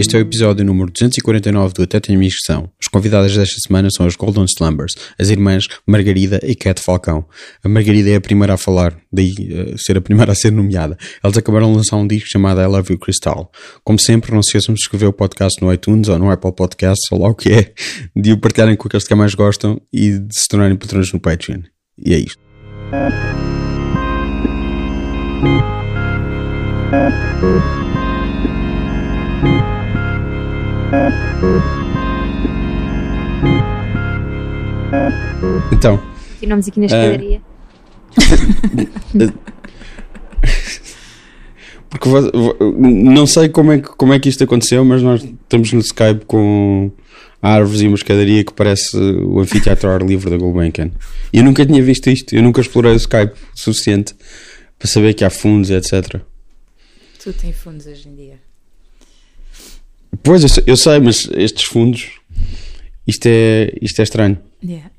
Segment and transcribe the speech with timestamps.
[0.00, 2.70] Este é o episódio número 249 do Até Tenho Minha Inscrição.
[2.80, 7.26] As convidadas desta semana são as Golden Slumbers, as irmãs Margarida e Cat Falcão.
[7.62, 10.96] A Margarida é a primeira a falar, daí uh, ser a primeira a ser nomeada.
[11.22, 13.52] Elas acabaram de lançar um disco chamado I Love You Crystal.
[13.84, 17.12] Como sempre, não se esqueçam de escrever o podcast no iTunes ou no Apple Podcasts,
[17.12, 17.70] ou lá o que é,
[18.16, 21.60] de o partilharem com aqueles que mais gostam e de se tornarem patrões no Patreon.
[22.02, 22.40] E é isto.
[35.72, 36.02] Então.
[36.32, 37.40] Continuamos aqui na escadaria.
[41.88, 42.08] Porque
[42.78, 46.24] não sei como é, que, como é que isto aconteceu, mas nós estamos no Skype
[46.24, 46.90] com
[47.42, 50.90] árvores e uma escadaria que parece o anfiteatro ar livre da Gulbenkian.
[51.32, 54.14] E eu nunca tinha visto isto, eu nunca explorei o Skype o suficiente
[54.78, 56.20] para saber que há fundos, etc.
[57.22, 58.39] Tudo tem fundos hoje em dia.
[60.22, 62.10] Pois, eu, eu sei, mas estes fundos,
[63.06, 64.38] isto é, isto é estranho.
[64.62, 64.90] Yeah.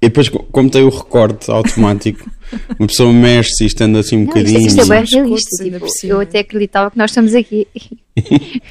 [0.00, 2.30] E depois, como tem o recorte automático,
[2.78, 4.58] uma pessoa mexe-se e estando assim um Não, bocadinho.
[4.60, 5.64] isto, isto é bem realista.
[5.64, 7.66] Tipo, eu até acreditava que nós estamos aqui.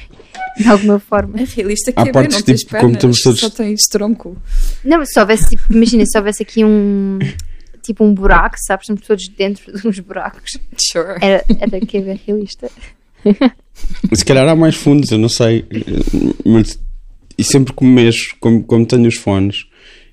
[0.58, 1.38] De alguma forma.
[1.40, 4.36] É realista que Há é bem, não tipo, como pernas, estamos todos- só tens tronco.
[4.84, 7.18] Não, se houvesse, tipo, imagina, se houvesse aqui um.
[7.82, 8.84] Tipo um buraco, sabes?
[8.84, 10.58] Estamos todos dentro de uns buracos.
[10.76, 11.16] Sure.
[11.20, 12.70] Era, era que é bem realista.
[14.14, 15.64] Se calhar há mais fundos, eu não sei.
[16.44, 16.78] Mas,
[17.36, 19.66] e sempre que me mexo, como, como tenho os fones,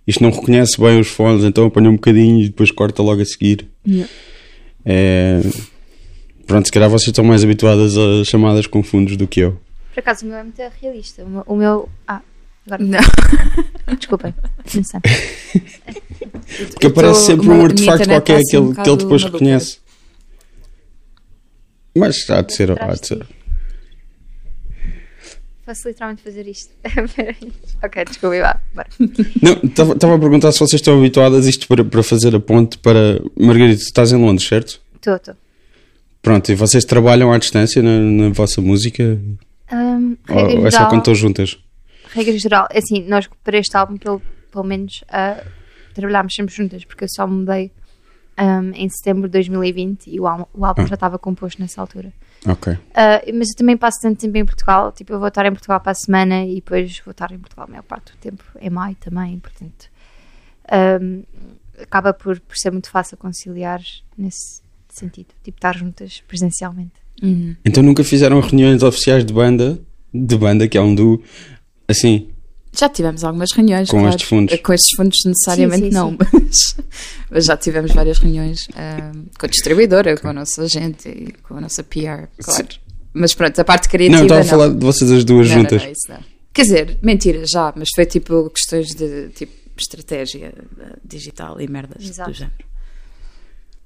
[0.07, 3.25] isto não reconhece bem os fones, então apanha um bocadinho e depois corta logo a
[3.25, 3.67] seguir.
[3.87, 4.11] Yeah.
[4.85, 5.41] É...
[6.45, 9.59] Pronto, se calhar vocês estão mais habituadas a chamadas com fundos do que eu.
[9.93, 11.23] Por acaso o meu é muito realista.
[11.23, 11.43] O meu.
[11.47, 12.21] o meu- ah,
[12.67, 12.83] agora.
[12.83, 12.99] Não.
[13.97, 14.33] Desculpem.
[14.75, 14.99] Não sei.
[16.71, 19.23] Porque aparece tô- sempre um artefacto qualquer tá assim um que, ele, que ele depois
[19.23, 19.77] reconhece.
[21.97, 23.25] Mas há de ser, há de ser.
[25.65, 26.73] Posso literalmente fazer isto.
[27.83, 28.59] Ok, desculpa, vá.
[28.73, 28.87] Bora.
[29.41, 29.53] Não,
[29.93, 33.21] estava a perguntar se vocês estão habituadas a isto para, para fazer a ponte para.
[33.37, 34.81] Margarida, tu estás em Londres, certo?
[34.95, 35.35] Estou, estou.
[36.21, 39.19] Pronto, e vocês trabalham à distância na, na vossa música?
[39.71, 41.57] Um, Ou, ou é só geral- quando estão juntas?
[42.13, 44.21] regra geral, é assim, nós para este álbum, pelo,
[44.51, 45.43] pelo menos, ah,
[45.93, 47.71] trabalhámos sempre juntas, porque eu só mudei
[48.37, 50.87] ahm, em setembro de 2020 e o álbum, o álbum Ah.
[50.87, 52.13] já estava composto nessa altura.
[52.45, 52.77] Ok.
[52.93, 55.79] Ah, mas eu também passo tanto tempo em Portugal, tipo, eu vou estar em Portugal
[55.79, 58.69] para a semana e depois vou estar em Portugal a maior parte do tempo, em
[58.69, 59.89] maio também, portanto,
[60.71, 61.23] ahm,
[61.81, 63.81] acaba por, por ser muito fácil conciliar
[64.17, 66.93] nesse sentido, tipo, estar juntas presencialmente.
[67.21, 67.55] Uhum.
[67.65, 69.79] Então nunca fizeram reuniões oficiais de banda,
[70.13, 71.21] de banda, que é um duo,
[71.87, 72.29] assim,
[72.77, 73.89] Já tivemos algumas reuniões.
[73.89, 74.09] Com claro.
[74.09, 74.59] estes fundos.
[74.59, 76.75] Com estes fundos necessariamente Sim, sim, não, Mas,
[77.29, 81.57] mas já tivemos várias reuniões ahm, com a distribuidora, com a nossa agente e com
[81.57, 82.67] a nossa PR, claro.
[83.13, 84.17] Mas pronto, a parte criativa.
[84.17, 84.49] Não, estava a não.
[84.49, 85.83] falar de vocês as duas Não, juntas.
[85.83, 86.19] não, isso não.
[86.53, 92.03] Quer dizer, mentira, já, mas foi tipo questões de tipo estratégia eh, digital e merdas
[92.03, 92.31] Exato.
[92.31, 92.55] do género.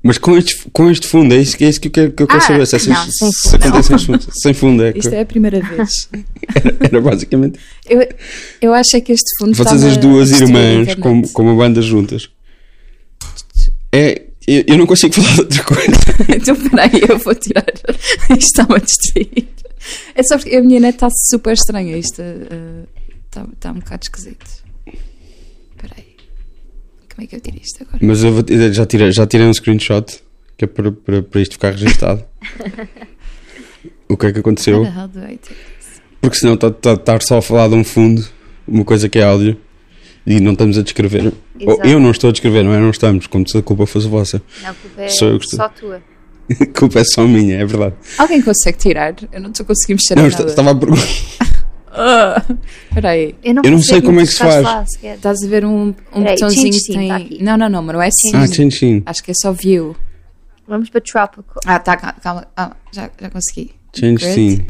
[0.02, 2.24] Mas com este, com este fundo, é isso, que- é isso que eu quero, que
[2.24, 2.66] eu quero Ah, saber.
[2.66, 4.28] Se, essas- não, sem se acontecem sem fundo.
[4.42, 4.94] Sem fundo, é.
[4.96, 6.08] Isto é a primeira vez.
[6.56, 7.60] Era, era basicamente.
[7.88, 8.08] eu,
[8.62, 12.30] eu acho é que este fundo Vocês, as duas irmãs, com, com uma banda juntas.
[13.92, 14.24] É.
[14.48, 15.92] Eu, eu não consigo falar de outra coisa.
[16.36, 17.66] então peraí, eu vou tirar.
[18.32, 19.48] Isto está-me a destruir.
[20.16, 21.96] É só porque a minha net está super estranha.
[21.98, 22.86] Isto eh,
[23.28, 24.46] está está um bocado esquisito.
[27.20, 27.98] Como é que eu tiro isto agora?
[28.02, 30.22] Mas eu vou- já, tirei, já tirei um screenshot
[30.58, 32.24] que é para, para, para isto ficar registado.
[34.08, 34.84] o que é que aconteceu?
[34.84, 36.02] How the hell do I take this?
[36.22, 38.26] Porque senão está tá, estar só a falar de um fundo,
[38.66, 39.58] uma coisa que é áudio,
[40.26, 41.34] e não estamos a descrever.
[41.60, 41.88] Exato.
[41.88, 42.80] eu não estou a descrever, não é?
[42.80, 44.42] Não estamos, como se a culpa fosse vossa.
[44.64, 45.42] Não, a culpa é estou.
[45.42, 46.02] só tua.
[46.50, 47.94] A culpa é só minha, é verdade.
[48.18, 49.14] Alguém consegue tirar?
[49.32, 50.50] Eu não estou conseguindo mexer Não, nada.
[50.50, 51.06] estava a perguntar.
[52.02, 52.46] Ah,
[52.88, 53.36] Espera aí.
[53.44, 54.64] Eu não, Eu não sei como é que se faz.
[54.64, 54.86] lá.
[55.04, 57.08] Estás a ver um, um Peraí, botãozinho que tem.
[57.10, 58.32] tá não, não, não, mas não é sim.
[58.34, 59.04] Ah, sim, sim.
[59.06, 59.96] Acho que é só view.
[60.68, 61.46] Vamos para Tropical.
[61.66, 62.48] Ah, tá, calma, calma.
[62.56, 63.72] Ah, já, já consegui.
[63.94, 64.66] Change.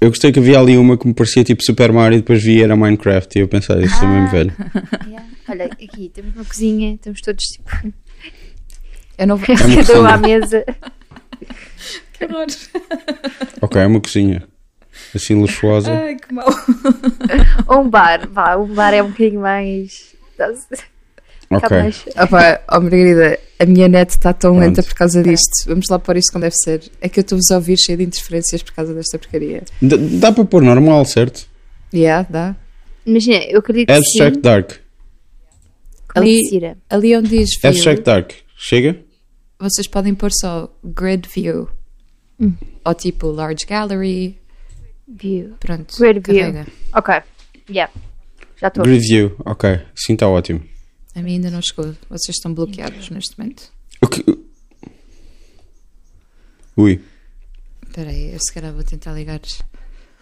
[0.00, 2.60] Eu gostei que havia ali uma que me parecia tipo Super Mario e depois vi
[2.62, 4.52] era Minecraft e eu pensei, isso é mesmo velho.
[5.06, 5.26] Yeah.
[5.48, 7.92] Olha, aqui temos uma cozinha, estamos todos tipo,
[9.18, 9.54] Eu não vou.
[9.54, 10.64] É cada um à mesa.
[12.26, 12.46] Que horror.
[13.60, 14.42] Ok, é uma cozinha.
[15.14, 15.90] Assim luxuosa.
[15.92, 16.48] Ai, que mal.
[17.66, 20.14] Ou um bar, vá, um bar é um bocadinho mais.
[21.50, 21.68] Ok.
[21.68, 24.64] Cá mais- Opa, oh Margarida, a minha net está tão Pronto.
[24.68, 25.66] lenta por causa disto.
[25.66, 26.82] Vamos lá pôr isto como deve ser.
[27.00, 29.62] É que eu estou-vos a ouvir cheio de interferências por causa desta porcaria.
[29.80, 31.46] D- Dá para pôr normal, certo?
[31.94, 32.56] Yeah, dá.
[33.04, 34.40] Imagina, eu acredito que Abstract sim.
[34.40, 34.72] Dark.
[36.14, 36.76] Ali-.
[36.90, 38.32] Ali onde diz view, Abstract Dark.
[38.56, 38.96] Chega?
[39.58, 41.68] vocês podem pôr só grid view.
[42.84, 44.38] Ou tipo Large Gallery.
[45.08, 45.54] View.
[45.60, 45.94] Pronto.
[45.98, 46.66] Grid view.
[46.94, 47.14] Ok.
[47.68, 47.92] Yeah.
[48.60, 48.84] Já estou.
[48.84, 49.80] Review, ok.
[49.94, 50.62] Sim, está ótimo.
[51.14, 51.94] A mim ainda não chegou.
[52.08, 53.70] Vocês estão bloqueados neste momento.
[54.00, 54.24] O que-
[56.76, 57.00] Ui.
[57.86, 59.40] Espera aí, eu se calhar vou tentar ligar.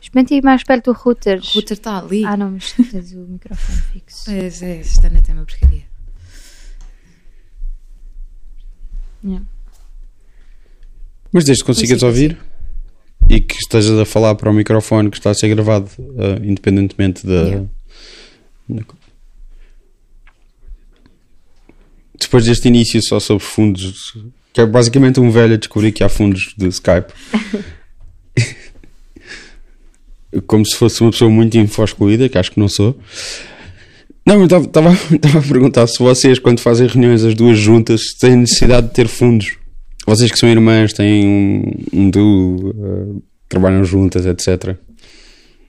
[0.03, 1.39] Experimenta ir mais perto do router.
[1.39, 2.25] O router está ali.
[2.25, 4.31] Ah, não, mas tens o microfone fixo.
[4.31, 5.85] É, é, esta net é uma porcaria.
[9.23, 9.45] Yeah.
[11.33, 12.37] Mas desde que consigas ouvir
[13.29, 17.27] e que estejas a falar para o microfone que está a ser gravado eh, independentemente
[17.27, 17.43] da.
[17.43, 17.67] Yeah.
[22.19, 24.15] Depois deste início só sobre fundos,
[24.53, 27.13] que é basicamente um velho a descobrir que há fundos de Skype.
[30.47, 32.97] Como se fosse uma pessoa muito info-excluída, que acho que não sou.
[34.25, 38.95] Não, estava a perguntar se vocês, quando fazem reuniões as duas juntas, têm necessidade de
[38.95, 39.57] ter fundos.
[40.11, 44.77] Vocês que são irmãs, têm um, um duo, eh, trabalham juntas, etc.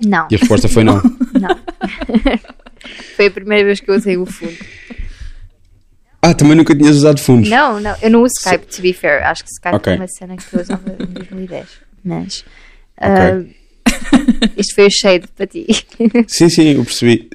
[0.04, 0.96] Não, E a resposta foi não.
[1.40, 1.60] não.
[3.16, 4.58] Foi a primeira vez que eu usei o fundo.
[6.24, 7.48] Ah, também nunca tinhas usado fundos.
[7.52, 9.24] Não, não, eu não uso Skype, to be fair.
[9.24, 9.94] Acho que Skype Ok.
[9.94, 11.68] é uma cena que eu usava em 2010.
[12.04, 12.44] Mas.
[12.98, 13.44] ah,
[14.58, 15.68] isto foi o shade para ti.
[16.28, 17.30] Sim, sim, eu percebi.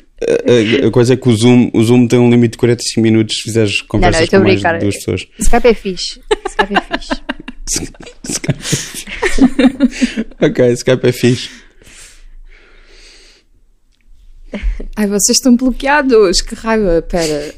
[0.86, 3.42] A, coisa é que o Zoom, o Zoom tem um limite de 45 minutos se
[3.42, 5.26] fizeres conversas estou a com mais de duas pessoas.
[5.38, 6.20] Skype é fixe.
[6.48, 7.22] Skype é fixe.
[8.30, 9.06] Skype é fixe.
[10.40, 11.50] ok, Skype é fixe.
[14.96, 16.40] Ai, vocês estão bloqueados.
[16.40, 16.98] Que raiva.
[16.98, 17.54] Espera.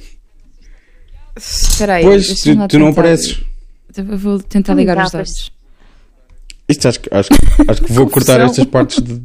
[1.37, 2.05] Espera aí.
[2.05, 2.89] Pois, tu, tu não tentar.
[2.91, 3.41] apareces.
[3.97, 5.53] Eu vou tentar Não ligar os dados.
[6.69, 7.29] Isto acho, que- acho,
[7.69, 9.21] acho que vou cortar estas partes de-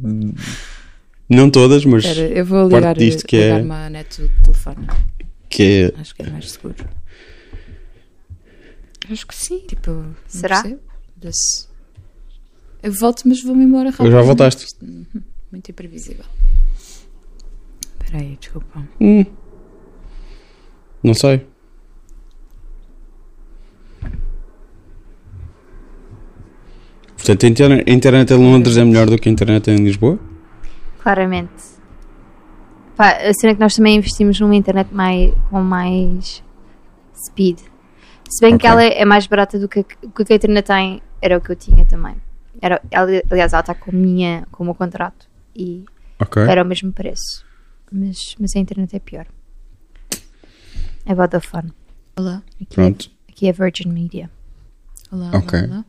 [1.28, 4.28] Não todas, mas Espera, eu vou parte ligar, disto que é- ligar-me à net do
[4.42, 4.86] telefone.
[5.48, 5.62] que
[5.94, 6.00] é.
[6.00, 6.74] Acho que é mais seguro.
[9.10, 9.60] Acho que sim.
[9.66, 10.62] Tipo, Será?
[11.16, 11.66] Desse-
[12.82, 14.10] Eu volto, mas vou-me embora rápido.
[14.10, 14.66] Já voltaste.
[15.50, 16.24] Muito imprevisível.
[18.02, 18.86] Espera aí, desculpa.
[19.00, 19.24] Hum,
[21.02, 21.46] não sei.
[27.16, 30.18] Portanto, a internet em Londres é melhor do que a internet em Lisboa?
[31.04, 31.52] Claramente.
[32.96, 36.42] Pá, a cena é que nós também investimos numa internet mais, com mais
[37.26, 37.58] speed.
[38.28, 38.70] Se bem que Ok.
[38.70, 41.84] ela é mais barata do que, que a internet tem, era o que eu tinha
[41.84, 42.16] também.
[42.62, 45.84] Era, ela- aliás, ela está com, a minha, com o meu contrato e
[46.18, 46.42] Ok.
[46.42, 47.44] era o mesmo preço.
[47.92, 49.26] Mas, mas a internet é pior.
[51.04, 51.70] É Vodafone.
[52.16, 52.42] Olá.
[52.62, 53.10] Aqui, Pronto.
[53.28, 54.30] É, aqui é Virgin Media.
[55.12, 55.58] Olá, Ok.
[55.60, 55.84] olá, olá.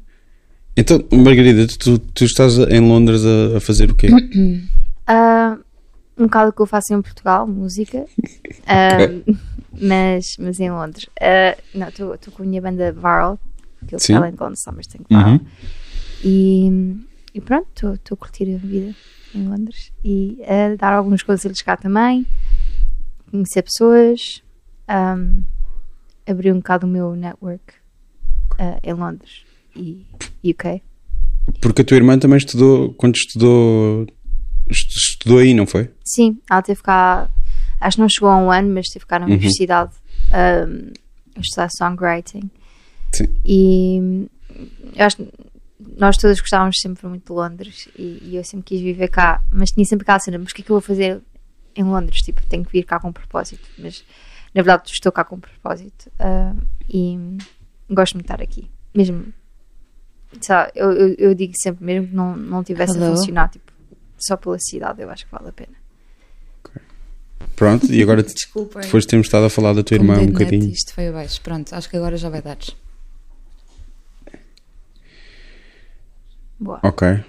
[0.75, 4.09] Então, Margarida, tu, tu estás em Londres a, a fazer o quê?
[5.07, 5.57] Ah,
[6.17, 8.05] um bocado que eu faço em Portugal, música.
[8.67, 8.97] Ah,
[9.79, 11.07] mas, mas em Londres.
[11.21, 13.37] Ah, não, estou com a minha banda Viral,
[13.87, 14.13] que eu Sim.
[14.13, 15.33] Talent Gone Summers tenho Viral.
[15.33, 15.39] Uhum.
[16.23, 16.97] E,
[17.33, 18.95] e pronto, estou a curtir a vida
[19.35, 22.25] em Londres e a dar alguns conselhos cá também,
[23.29, 24.41] conhecer pessoas,
[24.87, 25.41] ahm,
[26.25, 27.73] abrir um bocado o meu network
[28.57, 30.05] ah, em Londres e
[30.43, 30.81] UK.
[31.61, 34.14] Porque a tua irmã também estudou, quando estudou, est-
[34.69, 35.89] estudou aí, não foi?
[36.03, 37.29] Sim, ela teve cá,
[37.79, 39.33] acho que não chegou a um ano, mas teve cá na Uhum.
[39.33, 39.91] universidade
[40.31, 40.91] ahm,
[41.35, 42.49] a estudar songwriting.
[43.13, 43.25] Sim.
[43.45, 44.27] E
[44.95, 45.27] eu acho que
[45.97, 49.71] nós todas gostávamos sempre muito de Londres e, e eu sempre quis viver cá, mas
[49.71, 51.21] tinha sempre aquela cena, mas o que é que eu vou fazer
[51.75, 52.19] em Londres?
[52.21, 54.03] Tipo, tenho que vir cá com propósito, mas
[54.53, 56.53] na verdade estou cá com propósito ah,
[56.89, 57.17] e
[57.89, 59.25] gosto muito de estar aqui, mesmo.
[60.49, 63.05] lá, eu, eu, eu digo sempre, mesmo que não, não tivesse Hello?
[63.13, 63.71] a funcionar, tipo,
[64.17, 65.75] só pela cidade, eu acho que vale a pena.
[67.55, 68.81] Pronto, e agora Desculpem.
[68.81, 70.69] depois de termos estado a falar da tua irmã um net, bocadinho.
[70.71, 71.39] Isto foi abaixo.
[71.41, 72.57] Pronto, acho que agora já vai dar.
[76.59, 76.79] Boa.
[76.83, 77.23] Ok.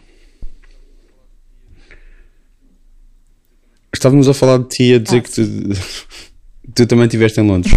[3.93, 5.43] Estávamos a falar de ti a dizer Ah, que tu,
[6.75, 7.73] tu também estiveste em Londres.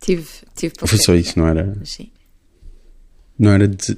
[0.00, 1.74] Tive, tive Foi só isso, não era?
[1.84, 2.10] sim.
[3.38, 3.96] Não era de.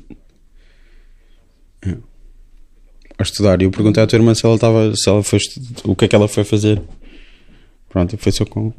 [3.19, 3.61] A estudar.
[3.63, 4.93] E eu perguntei à tua irmã se ela estava.
[4.95, 5.39] Se ela foi
[5.85, 6.83] o que é que ela foi fazer.
[7.89, 8.73] Pronto, foi só com.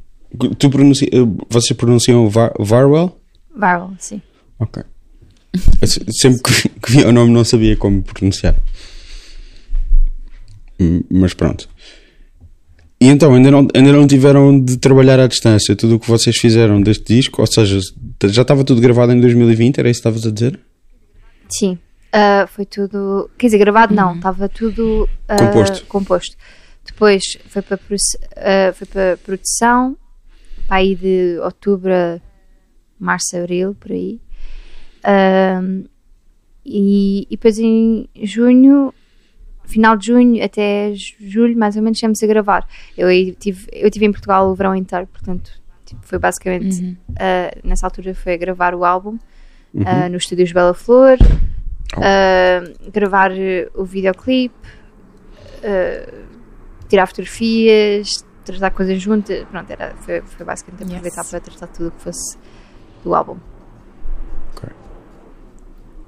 [0.59, 1.07] Tu pronuncia,
[1.49, 3.17] vocês pronunciam Var, Varwell?
[3.55, 4.21] Viral, sim.
[4.59, 4.83] Ok.
[5.81, 8.55] Eu sempre que, que via o nome não sabia como pronunciar.
[10.79, 11.67] Hum, Mas pronto.
[12.99, 16.35] E então, ainda não, ainda não tiveram de trabalhar à distância tudo o que vocês
[16.37, 17.41] fizeram deste disco?
[17.41, 17.79] Ou seja,
[18.25, 19.77] já estava tudo gravado em 2020?
[19.79, 20.59] Era isso que estavas a dizer?
[21.47, 21.77] Sim,
[22.11, 23.29] Ah, foi tudo.
[23.37, 25.85] Quer dizer, gravado não, estava tudo ah, Composto.
[25.87, 26.35] composto.
[26.85, 27.77] Depois foi para,
[28.37, 29.97] ah, foi para produção,
[30.67, 32.19] para aí de outubro, a
[32.99, 34.19] março, abril, por aí.
[36.65, 38.93] E, e depois em junho,
[39.65, 42.67] final de junho até julho, mais ou menos, estivemos a gravar.
[42.97, 45.51] Eu tive, eu tive em Portugal o verão inteiro, portanto,
[45.85, 46.95] tipo, foi basicamente, Uhum.
[47.63, 49.17] nessa altura foi a gravar o álbum
[49.73, 50.09] Uhum.
[50.11, 51.17] nos estúdios Bela Flor,
[52.01, 54.55] Ah, gravar eh, o videoclipe,
[55.63, 56.13] ah,
[56.89, 59.45] tirar fotografias, tratar coisas juntas.
[59.51, 60.91] Pronto, era, foi, foi basicamente Yes.
[60.93, 62.37] aproveitar para tratar tudo o que fosse
[63.03, 63.37] do álbum.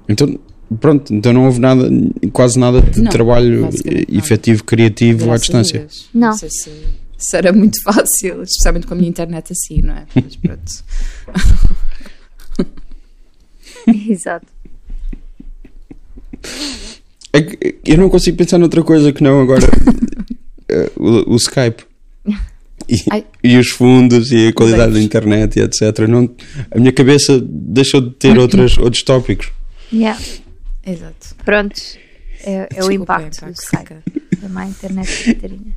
[0.08, 0.38] Então,
[0.80, 1.88] pronto, então não houve nada,
[2.32, 5.78] quase nada de Não, trabalho eh, efetivo, criativo à Graças a distância.
[5.80, 6.10] Deus.
[6.12, 6.32] Não.
[6.32, 6.70] sei se,
[7.16, 10.06] se era muito fácil, especialmente com a minha internet assim, não é?
[10.14, 10.72] Mas pronto.
[14.08, 14.46] Exato.
[17.32, 19.66] É eu não consigo pensar noutra coisa que não agora
[20.68, 21.84] eh, o, o Skype.
[22.88, 23.24] E, Ai.
[23.44, 26.08] e os fundos e a qualidade da internet e etc.
[26.08, 26.28] Não,
[26.70, 29.52] a minha cabeça deixou de ter outras, outros tópicos.
[29.92, 30.20] Yeah.
[30.84, 31.36] Exato.
[31.44, 31.80] Pronto,
[32.42, 33.94] é, é o impacto do Skype.
[34.40, 35.76] Da má internet Catarina.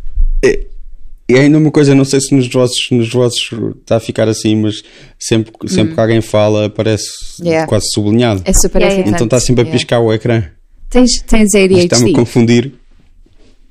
[1.29, 3.49] E ainda uma coisa, não sei se nos vossos, nos vossos
[3.81, 4.81] está a ficar assim, mas
[5.17, 7.05] sempre, sempre que alguém fala aparece
[7.41, 7.65] Yeah.
[7.67, 8.41] quase sublinhado.
[8.45, 8.95] É super Yeah, yeah.
[8.95, 9.15] irritante.
[9.15, 9.77] Então está sempre a Yeah.
[9.79, 10.43] piscar o ecrã.
[10.89, 12.13] Tens, tens Está-me a ADHD?
[12.13, 12.73] confundir.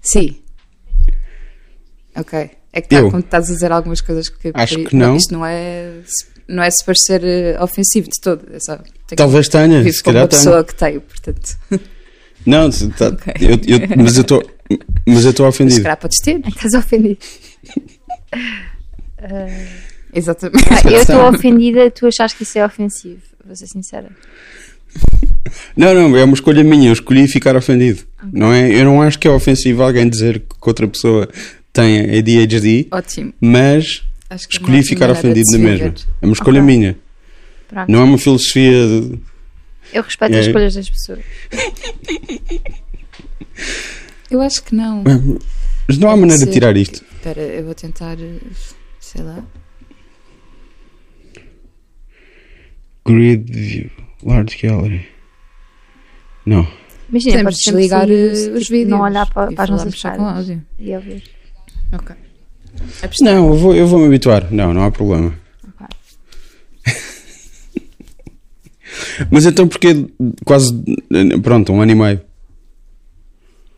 [0.01, 0.37] Sim.
[2.17, 2.51] Ok.
[2.73, 4.51] É que tá, estás a dizer algumas coisas que.
[4.55, 5.17] Acho que não.
[5.17, 5.93] Isto não é.
[6.49, 8.45] Não é super ser eh, ofensivo de todo.
[8.53, 10.39] É só, tenho que- Talvez tenha, se calhar tenha.
[10.41, 11.57] pessoa que tenho, portanto.
[12.45, 13.33] Não, se tá- Ok.
[13.41, 14.43] eu, eu- mas eu estou
[15.07, 15.83] mas eu estou Se ofendido.
[15.83, 16.41] calhar podes ter.
[16.47, 17.19] Estás ofendido.
[20.15, 20.65] Exatamente.
[20.71, 23.23] Ah, eu estou ofendida, tu achas que isso é ofensivo.
[23.45, 24.09] Vou ser sincera.
[25.77, 26.89] Não, não, é uma escolha minha.
[26.91, 28.03] Eu escolhi ficar ofendido.
[28.33, 28.71] Não é?
[28.71, 31.29] Eu não acho que é ofensivo alguém dizer que outra pessoa
[31.73, 33.33] tem ADHD, Ótimo.
[33.41, 35.95] mas Acho que é escolhi ficar ofendido na mesma.
[36.21, 36.77] É uma escolha Ok.
[36.77, 36.97] minha.
[37.69, 37.91] Pronto.
[37.91, 38.71] Não é uma filosofia.
[38.87, 39.19] de-
[39.95, 40.39] Eu respeito É.
[40.41, 41.21] as escolhas das pessoas.
[44.33, 45.05] Eu acho que não.
[45.87, 46.53] Mas não há Pode maneira de ser.
[46.53, 47.05] tirar isto.
[47.17, 48.17] Espera, eu vou tentar.
[48.99, 49.45] Sei lá.
[53.05, 53.91] Grid view,
[54.25, 55.07] large gallery.
[56.47, 56.67] Não.
[57.11, 58.89] Imagina, Podemos podes sempre desligar sair, eh, tipo, os vídeos.
[58.89, 60.63] Não olhar para, e para as nossas só com caras áudio.
[60.79, 61.23] e ouvir.
[61.93, 62.17] Ok.
[63.21, 64.51] Não, eu vou, eu vou me habituar.
[64.51, 65.39] Não, não há problema.
[65.69, 65.87] Ok.
[69.31, 70.07] Mas então porque
[70.47, 70.73] quase.
[71.43, 72.32] Pronto, um ano e meio.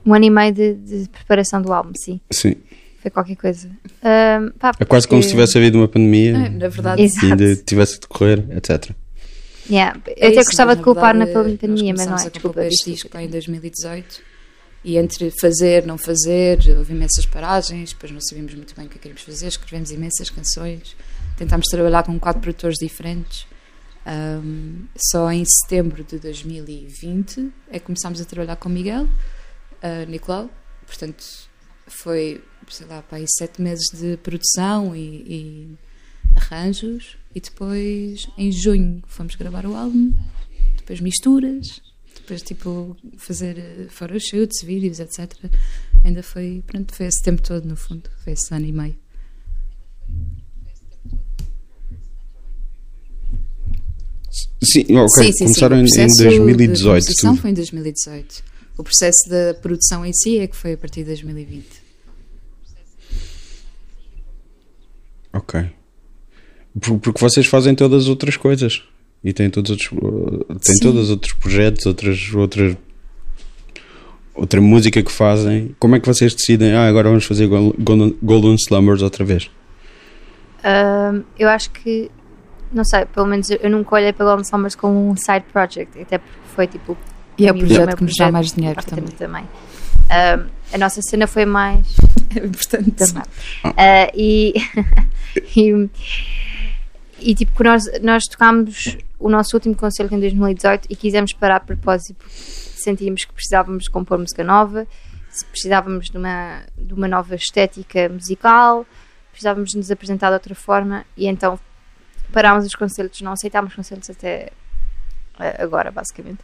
[0.07, 2.21] Um ano e meio de, de preparação do álbum, sim.
[2.31, 2.57] Sim.
[3.01, 3.69] Foi qualquer coisa.
[4.03, 7.27] Ahm, pá, É quase como se porque- tivesse havido uma pandemia É, na verdade, Exato.
[7.27, 8.91] e ainda tivesse de decorrer, etc.
[9.71, 12.31] Yeah, Eu É até isso, gostava de culpar na pandemia, mas não é.
[12.31, 14.21] Desculpa, este disco em 2018
[14.85, 18.99] e entre fazer, não fazer, houve imensas paragens, depois não sabíamos muito bem o que
[18.99, 20.95] queríamos fazer, escrevemos imensas canções,
[21.39, 23.47] tentámos trabalhar com quatro produtores diferentes.
[24.07, 29.09] Ahm, só em setembro de 2020 é que começámos a trabalhar com o Miguel
[29.85, 30.50] uh, Nicolau,
[30.87, 31.25] portanto
[31.87, 35.79] foi, sei lá, para aí sete meses de produção e, e
[36.35, 40.12] arranjos e depois em junho fomos gravar o álbum,
[40.76, 41.83] depois misturas,
[42.14, 45.31] depois tipo fazer eh, photoshoots, vídeos, etc.
[46.05, 48.97] Ainda foi, pronto, foi esse tempo todo no fundo, foi esse ano e meio.
[54.62, 55.33] Sim, ok.
[55.38, 57.05] Começaram O em, em processo de 2018.
[57.05, 57.43] composição tudo.
[57.43, 58.54] foi em 2018.
[58.76, 61.64] O processo da produção em si é que foi a partir de 2020.
[65.33, 65.71] Ok.
[66.81, 68.83] Por- Porque vocês fazem todas as outras coisas.
[69.23, 70.83] E têm todos outros, uh, têm Sim.
[70.83, 72.76] todos outros projetos, outras, outras,
[74.35, 75.75] outra música que fazem.
[75.78, 76.75] Como é que vocês decidem?
[76.75, 79.50] Ah, agora vamos fazer Gol- Golden, Golden Slumbers outra vez.
[80.62, 82.11] Ahm, eu acho que,
[82.71, 86.19] não sei, pelo menos eu, nunca olhei para Golden Summers como um side project, até
[86.19, 86.97] porque foi tipo.
[87.37, 89.45] E é o projeto meu que nos dá mais dinheiro praticamente também.
[90.11, 91.87] Ahm, a nossa cena foi mais.
[92.37, 92.91] É importante.
[92.91, 93.23] também.
[93.62, 94.55] Ah, e,
[95.57, 95.88] e,
[97.21, 101.61] e, tipo, que nós, nós tocámos o nosso último concerto em 2018 e quisemos parar
[101.61, 104.85] de propósito porque sentíamos que precisávamos de compor música nova,
[105.50, 108.85] precisávamos de uma, de uma nova estética musical,
[109.31, 111.57] precisávamos de nos apresentar de outra forma e então
[112.33, 114.50] parámos os concertos, não aceitámos concertos até
[115.38, 116.41] ah, agora, basicamente.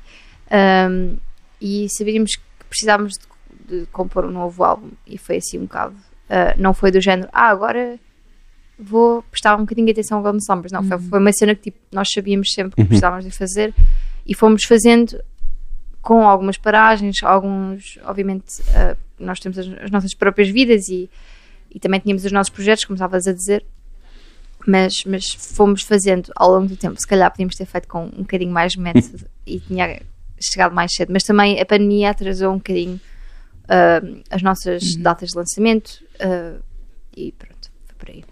[0.50, 1.16] Ahm,
[1.60, 3.14] e sabíamos que precisávamos
[3.68, 5.94] de, de compor um novo álbum e foi assim um bocado.
[6.28, 7.98] ah, não foi do género, ah, agora
[8.78, 10.72] vou prestar um bocadinho de atenção ao Golden Summers.
[10.72, 13.74] Não, foi, foi uma cena que tipo, nós sabíamos sempre que precisávamos de fazer
[14.26, 15.22] e fomos fazendo
[16.00, 21.10] com algumas paragens, alguns, obviamente, ah, nós temos as, as nossas próprias vidas e,
[21.70, 23.64] e também tínhamos os nossos projetos, como estavas a dizer,
[24.66, 26.98] mas, mas fomos fazendo ao longo do tempo.
[26.98, 30.00] Se calhar podíamos ter feito com um bocadinho mais método e tinha
[30.40, 31.12] chegado mais cedo.
[31.12, 33.00] Mas também a pandemia atrasou um bocadinho
[33.68, 35.02] ah, as nossas Uhum.
[35.02, 36.56] datas de lançamento ah,
[37.16, 38.24] e pronto, foi por aí.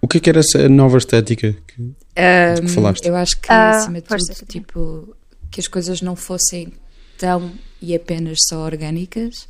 [0.00, 1.52] O que é que era essa nova estética?
[1.66, 1.94] que-
[2.62, 3.06] Um, falaste?
[3.06, 5.16] Eu acho que, Ah, acima de tudo, tipo,
[5.50, 6.72] que as coisas não fossem
[7.18, 7.52] tão
[7.82, 9.48] e apenas só orgânicas,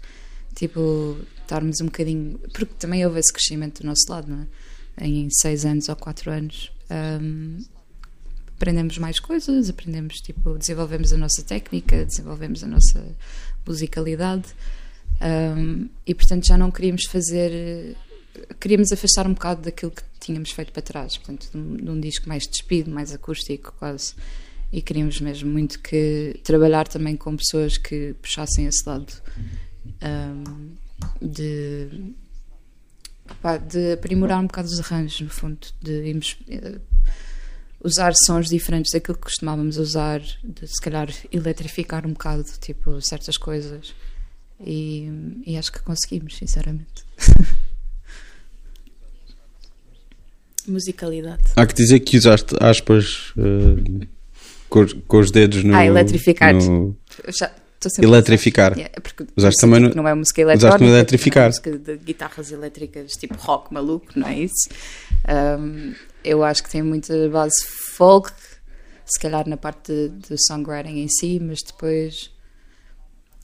[0.54, 2.38] tipo, estarmos um bocadinho.
[2.52, 4.42] Porque também houve esse crescimento do nosso lado, não
[4.98, 5.06] é?
[5.06, 6.72] Em seis anos ou quatro anos.
[6.90, 7.58] um,
[8.56, 13.04] aprendemos mais coisas, aprendemos, tipo, desenvolvemos a nossa técnica, desenvolvemos a nossa
[13.66, 14.46] musicalidade.
[15.20, 17.96] um, e portanto já não queríamos fazer
[18.60, 22.28] queríamos afastar um bocado daquilo que tínhamos feito para trás, portanto, de um, um disco
[22.28, 24.14] mais despido, mais acústico, quase.
[24.72, 29.12] E queríamos mesmo muito que trabalhar também com pessoas que puxassem esse lado
[30.00, 30.74] ahm,
[31.22, 31.88] de,
[33.68, 36.80] de aprimorar um bocado os arranjos, no fundo, de irmos, eh,
[37.86, 43.36] usar sons diferentes daquilo que costumávamos usar, de se calhar eletrificar um bocado, tipo, certas
[43.36, 43.94] coisas.
[44.60, 45.08] E,
[45.46, 47.04] e acho que conseguimos, sinceramente.
[50.66, 51.42] Musicalidade.
[51.54, 54.06] Há que dizer que usaste aspas eh,
[54.68, 55.74] com, os- com os dedos no.
[55.76, 56.52] Ah, eletrificar.
[56.54, 56.96] no-
[57.28, 57.50] já
[58.02, 58.72] Eletrificar.
[58.72, 60.96] Yeah, é porque Usaste também senti no- que não é música usaste eletrónica, no tipo,
[60.96, 61.44] eletrificar.
[61.44, 64.68] é música de guitarras elétricas tipo rock maluco, não é isso?
[65.58, 67.54] Um, eu acho que tem muita base
[67.96, 68.32] folk,
[69.04, 72.30] se calhar na parte de songwriting em si, mas depois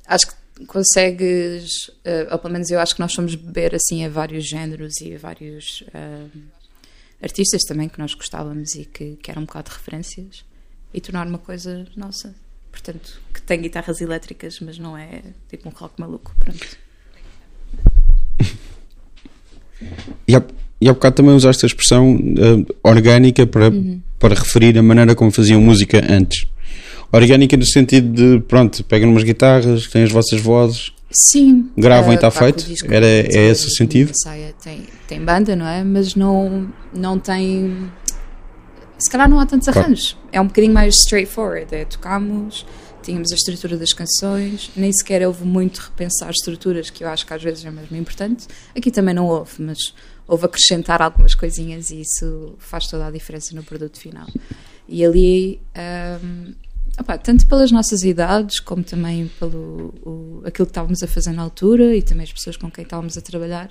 [0.07, 4.09] acho que consegues, eh, ou pelo menos eu acho que nós fomos beber assim a
[4.09, 6.27] vários géneros e a vários eh,
[7.23, 10.45] artistas também que nós gostávamos e que, que eram um bocado de referências
[10.93, 12.35] e tornar uma coisa nossa.
[12.73, 16.35] Portanto, que tem guitarras elétricas, mas não é tipo um rock maluco.
[16.41, 16.67] Pronto.
[20.29, 20.43] E há,
[20.81, 24.01] e há bocado também usaste a expressão eh, orgânica para, Uhum.
[24.19, 26.47] para referir a maneira como faziam música antes.
[27.11, 30.93] Orgânica no sentido de, pronto, pegam umas guitarras, têm as vossas vozes.
[31.11, 31.69] Sim.
[31.77, 32.65] Gravam e ah, tá com o feito?
[32.91, 34.13] Era- é esse o sentido?
[34.63, 35.85] Tem, tem banda, não é?
[35.85, 37.91] Mas não, não tem.
[39.03, 39.81] Se calhar não há tantos Claro.
[39.87, 40.17] arranjos.
[40.31, 41.75] É um bocadinho mais straightforward.
[41.75, 42.65] É tocámos,
[43.03, 47.35] tínhamos a estrutura das canções, nem sequer houve muito repensar estruturas, que eu acho que
[47.35, 48.47] às vezes é mesmo importante.
[48.77, 49.79] Aqui também não houve, mas
[50.29, 54.27] houve acrescentar algumas coisinhas e isso faz toda a diferença no produto final.
[54.89, 55.61] E ali.
[55.75, 56.53] ahm,
[57.01, 61.43] opá, tanto pelas nossas idades, como também pelo o- aquilo que estávamos a fazer na
[61.43, 63.71] altura e também as pessoas com quem estávamos a trabalhar,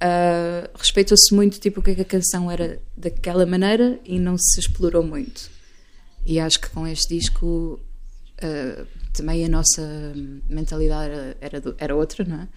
[0.00, 4.36] ah, respeitou-se muito tipo, o que é que a canção era daquela maneira e não
[4.38, 5.50] se explorou muito.
[6.24, 7.80] E acho que com este disco
[8.42, 10.12] ah, também a nossa
[10.48, 12.48] mentalidade era, era, era outra, não é?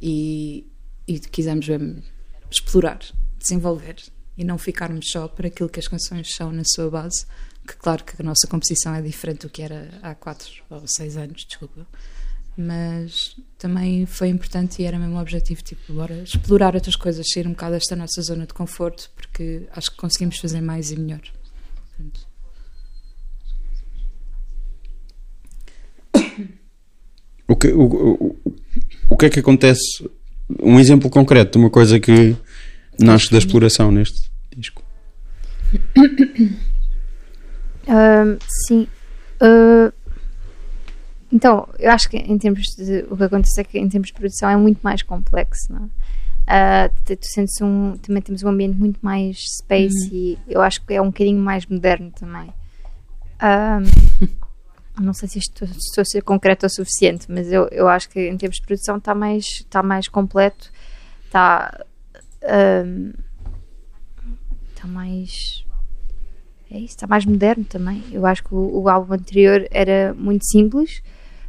[0.00, 0.66] E,
[1.08, 2.02] e quisemos mesmo
[2.50, 3.00] explorar,
[3.38, 3.96] desenvolver
[4.36, 7.24] e não ficarmos só para aquilo que as canções são na sua base,
[7.66, 11.16] que claro que a nossa composição é diferente do que era há 4 ou 6
[11.16, 11.86] anos, desculpa.
[12.56, 17.46] Mas também foi importante e era mesmo o objetivo, tipo, bora explorar outras coisas, sair
[17.46, 21.22] um bocado desta nossa zona de conforto, porque acho que conseguimos fazer mais e melhor.
[21.96, 22.20] Portanto,
[27.46, 28.36] O que, o, o,
[29.10, 30.08] o que é que acontece?
[30.62, 32.34] Um exemplo concreto de uma coisa que
[32.98, 34.82] nasce da exploração neste disco.
[37.86, 38.88] Ahm, sim.
[39.40, 39.92] Ah,
[41.34, 43.04] então, eu acho que em termos de.
[43.10, 45.88] O que acontece é que em termos de produção é muito mais complexo, não é?
[46.46, 46.90] Ah,
[47.22, 47.96] sentes um.
[47.96, 51.66] Também temos um ambiente muito mais space e eu acho que é um bocadinho mais
[51.66, 52.54] moderno também.
[53.40, 53.82] Ahm,
[55.02, 58.28] não sei se isto, estou a ser concreto o suficiente, mas eu, eu acho que
[58.28, 60.70] em termos de produção está mais, está mais completo,
[61.26, 61.84] está.
[62.44, 63.10] ahm,
[64.72, 65.64] está mais.
[66.70, 68.04] É isso, está mais moderno também.
[68.12, 71.02] Eu acho que o, o álbum anterior era muito simples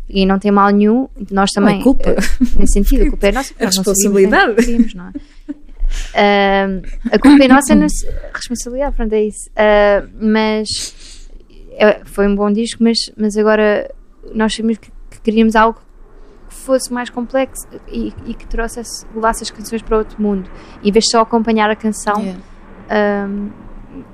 [0.10, 1.08] e não tem mal nenhum.
[1.32, 1.80] Nós também.
[1.80, 2.10] é culpa.
[2.10, 2.15] eh,
[2.58, 3.54] nesse sentido, a culpa é nossa.
[3.60, 4.96] A não sabíamos responsabilidade.
[4.96, 5.12] não é?
[6.15, 7.88] Ahm, a culpa é nossa, na
[8.34, 9.50] responsabilidade, pronto, é isso.
[9.56, 11.30] Ah, mas
[11.78, 13.89] é- foi um bom disco, mas, mas agora
[14.34, 15.80] nós sabíamos que, que queríamos algo
[16.50, 20.50] que fosse mais complexo e, e que trouxesse, levasse as canções para outro mundo.
[20.84, 23.28] Em vez de só acompanhar a canção, yeah.
[23.28, 23.50] um,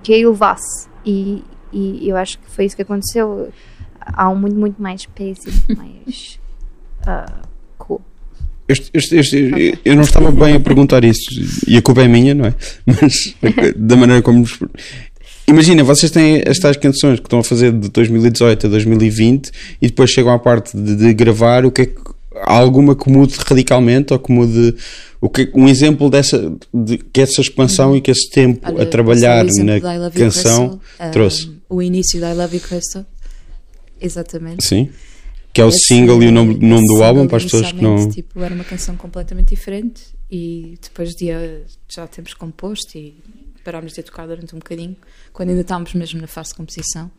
[0.03, 0.89] que a elevasse.
[1.05, 3.51] E, e eu acho que foi isso que aconteceu.
[4.05, 6.39] Há um muito, muito mais space e muito mais
[7.07, 8.01] uh, cool.
[8.67, 11.21] Este- este- este- eu não estava bem a perguntar isso
[11.67, 12.55] e a culpa é minha, não é?
[12.85, 13.35] Mas
[13.75, 14.39] da maneira como.
[14.39, 14.59] nos-
[15.47, 20.09] Imagina, vocês têm estas canções que estão a fazer de 2018 a 2020 e depois
[20.09, 21.65] chegam à parte de, de gravar.
[21.65, 21.95] O que é que,
[22.45, 24.75] há alguma que mude radicalmente ou que mude.
[25.19, 28.85] O que, um exemplo dessa de, que essa expansão e que esse tempo Olha, a
[28.85, 29.79] trabalhar na
[30.11, 30.79] canção Crystal?
[30.99, 31.51] Um, trouxe.
[31.69, 33.05] o início da I Love You Crystal.
[34.01, 34.65] Exatamente.
[34.65, 34.89] Sim.
[35.53, 37.81] Que é o Esse- single e o nome, nome do álbum para as pessoas que
[37.81, 38.09] não.
[38.09, 41.27] Tipo, era uma canção completamente diferente e depois de
[41.89, 43.21] já termos composto e
[43.63, 44.95] parámos de tocar durante um bocadinho,
[45.33, 47.11] quando ainda estávamos mesmo na fase de composição,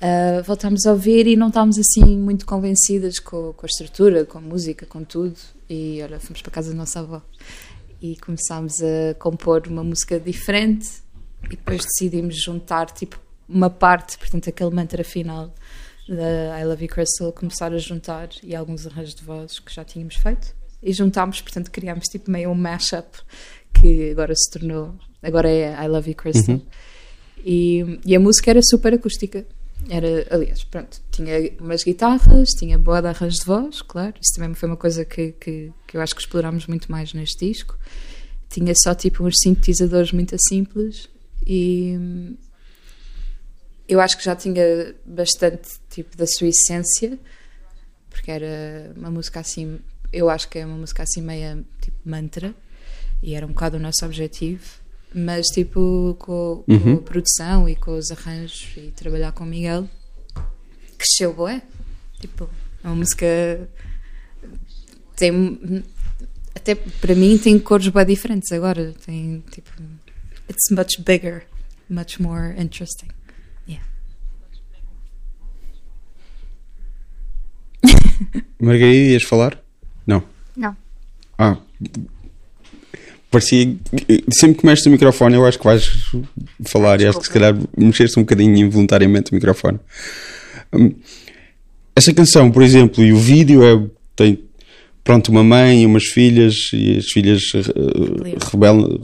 [0.00, 4.38] ah, voltámos a ouvir e não estávamos assim muito convencidas com, com a estrutura, com
[4.38, 5.36] a música, com tudo.
[5.70, 7.22] E olha, fomos para casa da nossa avó
[8.02, 10.88] e começámos a compor uma música diferente
[11.44, 15.54] e depois decidimos juntar tipo uma parte, portanto aquele mantra final
[16.16, 19.84] da I Love You Crystal, começar a juntar e alguns arranjos de voz que já
[19.84, 20.54] tínhamos feito.
[20.82, 23.18] E juntámos, portanto criámos tipo meio um mashup
[23.72, 26.60] que agora se tornou, agora é I Love You Crystal.
[27.44, 29.44] E, e a música era super acústica.
[29.88, 34.54] Era, aliás, pronto, tinha umas guitarras, tinha boa de arranjo de voz, claro, isso também
[34.54, 37.76] foi uma coisa que, que, que eu acho que explorámos muito mais neste disco.
[38.48, 41.08] Tinha só tipo uns sintetizadores muito simples
[41.44, 42.36] e hum,
[43.88, 47.18] eu acho que já tinha bastante tipo da sua essência,
[48.10, 49.78] porque era uma música assim,
[50.12, 52.54] eu acho que é uma música assim meia tipo mantra
[53.22, 54.80] e era um bocado o nosso objetivo
[55.14, 56.94] mas tipo com, com Uhum.
[56.96, 59.88] a produção e com os arranjos e trabalhar com o Miguel
[60.98, 61.62] cresceu bué
[62.20, 62.48] tipo
[62.82, 63.26] é uma música
[65.16, 65.84] tem
[66.54, 69.70] até para mim tem cores bem diferentes agora tem tipo
[70.48, 71.44] it's much bigger
[71.88, 73.08] much more interesting
[73.68, 73.84] yeah
[78.60, 79.58] Margarida, ias falar?
[80.06, 80.22] Não.
[80.56, 80.76] Não.
[81.38, 81.56] Ah.
[83.30, 83.74] Parecia.
[84.30, 85.90] Sempre que mexes o microfone, eu acho que vais
[86.66, 89.78] falar e acho que se calhar mexeste um bocadinho involuntariamente o microfone.
[90.72, 90.94] Hum,
[91.96, 93.88] Essa canção, por exemplo, e o vídeo é.
[94.14, 94.38] Tem.
[95.02, 99.00] Pronto, uma mãe e umas filhas, e as filhas eh, rebelam,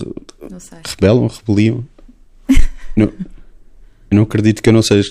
[0.48, 1.84] não sei rebelam, rebeliam.
[2.94, 5.02] não, eu não acredito que eu não sei,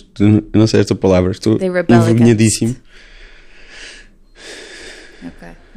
[0.54, 1.32] não sei esta palavra.
[1.32, 2.72] Estou envergonhadíssimo.
[2.72, 2.82] Ok.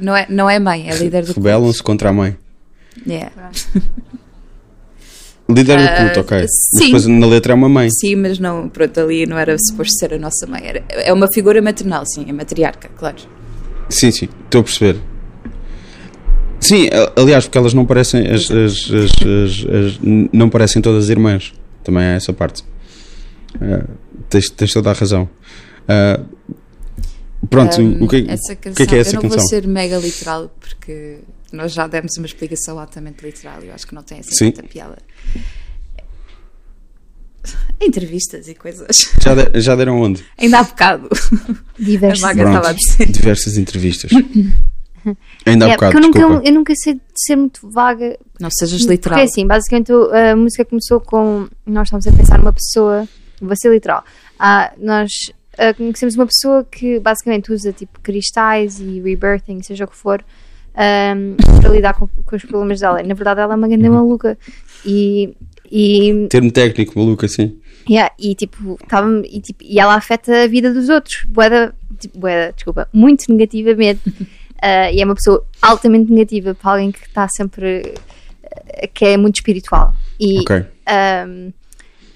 [0.00, 2.36] Não é não é mãe é líder do Rebelam-se contra a mãe.
[3.06, 3.30] yeah.
[5.48, 6.40] Líder do Ah, culto, ok.
[6.42, 6.84] Mas sim.
[6.86, 7.88] depois na letra é uma mãe.
[7.90, 10.62] Sim, mas não, pronto, ali não era suposto ser a nossa mãe.
[10.64, 13.16] Era, é uma figura maternal, sim, é matriarca, claro.
[13.88, 15.00] Sim, sim, estou a perceber.
[16.60, 19.98] Sim, aliás, porque elas não parecem as, as- as-
[20.32, 21.52] não parecem todas irmãs.
[21.82, 22.62] Também há essa parte.
[23.60, 23.86] Ah,
[24.28, 25.28] tens, tens toda a razão.
[25.88, 26.20] Ah,
[27.50, 29.38] pronto, Um, o, que, essa o que é que é essa eu não canção?
[29.38, 31.18] vou ser mega literal porque
[31.52, 34.44] nós já demos uma explicação altamente literal e eu acho que não tem assim Sim.
[34.46, 34.96] muita piada.
[37.80, 38.94] Entrevistas e coisas.
[39.22, 40.22] Já, de- já deram onde?
[40.38, 41.08] Ainda há bocado.
[41.10, 42.66] A Pronto.
[42.66, 43.06] a dizer.
[43.10, 44.10] Diversas entrevistas.
[45.46, 48.18] Ainda há É, bocado, porque eu nunca, eu nunca sei ser muito vaga.
[48.38, 49.20] Não sejas Porque literal.
[49.22, 51.48] assim, basicamente a música começou com.
[51.64, 53.08] Nós estávamos a pensar numa pessoa.
[53.40, 54.04] Vou ser literal.
[54.38, 55.10] Ah, nós
[55.60, 60.24] ah, conhecemos uma pessoa que basicamente usa tipo cristais e rebirthing, seja o que for,
[60.74, 63.00] ahm, para lidar com, com os problemas dela.
[63.02, 63.94] E, na verdade, ela é uma grande Uhum.
[63.94, 64.38] maluca.
[64.84, 65.34] E.
[65.70, 67.56] e Termo técnico, maluco, assim.
[67.88, 72.18] Yeah, e tipo, tava, e, tipo, e ela afeta a vida dos outros, boeda, tipo,
[72.18, 74.00] bué, desculpa, muito negativamente.
[74.62, 77.94] Ah, e é uma pessoa altamente negativa para alguém que está sempre
[78.44, 79.94] ah, que é muito espiritual.
[80.20, 80.64] E, Ok.
[80.86, 81.50] ahm,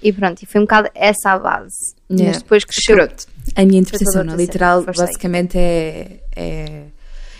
[0.05, 1.95] e pronto, e foi um bocado essa a base.
[2.11, 2.33] Yeah.
[2.33, 2.95] Mas depois cresceu.
[2.95, 3.25] Pronto.
[3.55, 6.83] A minha interpretação outra literal basicamente é, é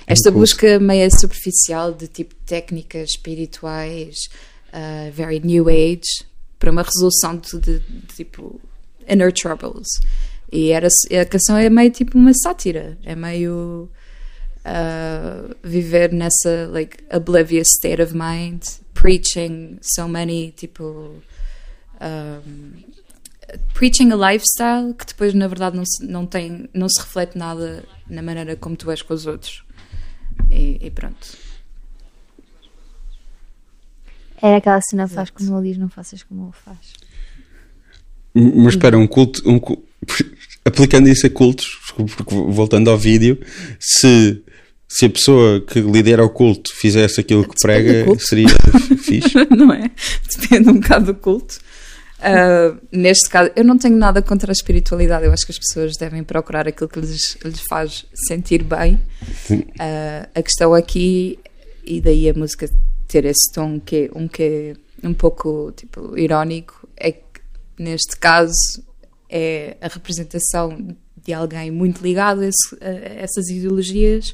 [0.07, 4.15] esta busca meio superficial de tipo técnicas espirituais,
[4.73, 6.25] uh, very new age,
[6.57, 8.59] para uma resolução de, de- de, tipo
[9.07, 9.87] inner troubles.
[10.51, 10.87] E era,
[11.21, 13.87] a canção é meio tipo uma sátira, é meio
[14.65, 18.63] uh, viver nessa like oblivious state of mind,
[18.95, 21.21] preaching so many tipo
[22.01, 22.71] um,
[23.73, 27.83] preaching a lifestyle que depois na verdade não se, não tem não se reflete nada
[28.09, 29.63] na maneira como tu és com os outros
[30.51, 31.45] e, e pronto
[34.41, 36.93] Era aquela cena, faz como ele diz, não faças como ele faz.
[38.33, 39.41] Mas espera, um culto.
[39.49, 39.59] Um
[40.65, 43.39] Aplicando isso a cultos, porque voltando ao vídeo,
[43.79, 44.41] se,
[44.87, 48.47] se a pessoa que lidera o culto fizesse aquilo que Depende prega, seria
[48.97, 49.35] fixe.
[49.55, 49.91] não é?
[50.39, 51.59] Depende um bocado do culto.
[52.25, 55.25] Uh, neste caso, eu não tenho nada contra a espiritualidade.
[55.25, 58.99] Eu acho que as pessoas devem procurar aquilo que lhes, lhes faz sentir bem.
[59.51, 61.37] Uh, a questão aqui,
[61.85, 62.69] e daí a música
[63.07, 67.21] ter esse tom que é um, que é um pouco tipo, irónico, é que
[67.77, 68.53] neste caso
[69.29, 74.33] é a representação de alguém muito ligado a, esse- a essas ideologias,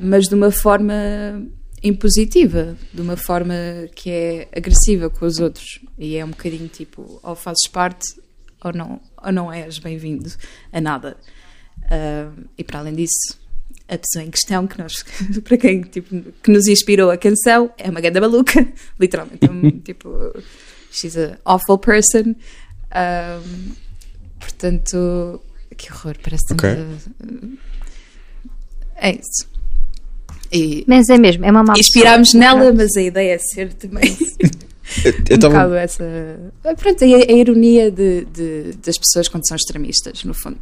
[0.00, 0.92] mas de uma forma
[1.86, 3.54] impositiva, de uma forma
[3.94, 5.80] que é agressiva com os outros.
[5.98, 8.04] E é um bocadinho tipo, ou fazes parte
[8.64, 10.30] ou não, ou não és bem-vindo
[10.72, 11.16] a nada.
[11.90, 13.38] Ah, e para além disso,
[13.88, 15.04] a pessoa em questão, que nós,
[15.44, 18.66] para quem tipo, que nos inspirou a canção, é uma ganda maluca,
[18.98, 19.46] literalmente.
[19.46, 20.08] é um, tipo,
[20.90, 22.34] she's an awful person.
[22.90, 23.40] Ah,
[24.40, 25.40] portanto,
[25.76, 26.68] que horror, parece Ok.
[26.74, 27.58] tanto-
[28.96, 29.46] É isso.
[30.52, 34.16] E Mas é mesmo, é uma má inspirámos nela, mas a ideia é ser também
[35.04, 36.04] Eu um bocado essa.
[36.78, 40.58] Pronto, a, a ironia de, de- das pessoas quando são extremistas, no fundo.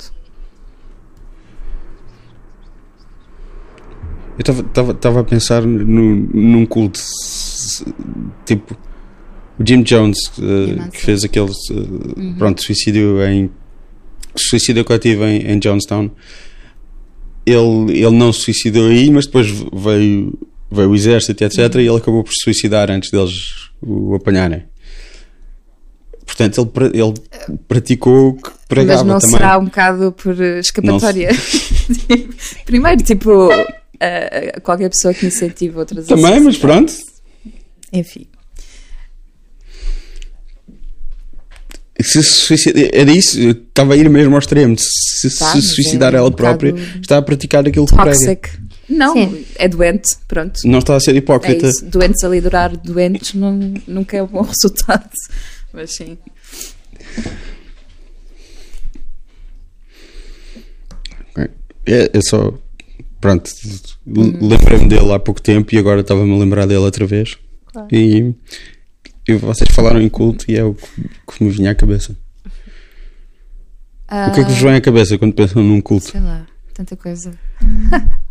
[4.36, 6.98] Eu estava- estava estava a pensar no, num culto
[8.44, 8.76] tipo
[9.58, 10.16] o Jim Jones
[10.76, 10.90] Manson.
[10.90, 13.48] que fez aquele eh, pronto, suicídio em
[14.34, 16.10] suicídio coletivo em, em Jonestown
[17.46, 20.38] ele, ele não se suicidou aí mas depois veio,
[20.70, 23.32] veio o exército etc e ele acabou por se suicidar antes deles
[23.82, 24.64] o apanharem
[26.24, 27.14] portanto ele, ele
[27.68, 31.28] praticou o que pregava mas não também será um bocado por escapatória.
[32.64, 33.50] Primeiro, tipo,
[34.00, 36.60] eh, qualquer pessoa que incentive outras também mas suicidar.
[36.60, 36.92] pronto
[37.92, 38.26] Enfim.
[42.02, 44.76] Se se suicida- era isso, estava a ir mesmo ao extremo.
[44.78, 47.94] Se se Tá, mas suicidar é ela um própria, bocado está a praticar aquilo que
[47.94, 48.40] prega.
[48.88, 49.44] Não, Sim.
[49.56, 50.60] é doente, pronto.
[50.64, 51.66] Não está a ser É hipócrita.
[51.68, 51.86] isso.
[51.86, 53.52] Doentes a liderar doentes não,
[53.86, 55.08] nunca é um bom resultado.
[55.72, 56.18] Mas sim.
[61.86, 62.52] É, é só.
[63.20, 63.50] Pronto,
[64.06, 64.48] Uhum.
[64.48, 67.38] lembrei-me dele há pouco tempo e agora estava-me a lembrar dele outra vez.
[67.72, 67.88] Claro.
[67.90, 68.34] E,
[69.26, 72.16] e vocês falaram em culto e é o que, me vinha à cabeça.
[74.10, 76.10] O que é que vos vem à cabeça quando pensam num culto?
[76.10, 77.32] Sei lá, tanta coisa.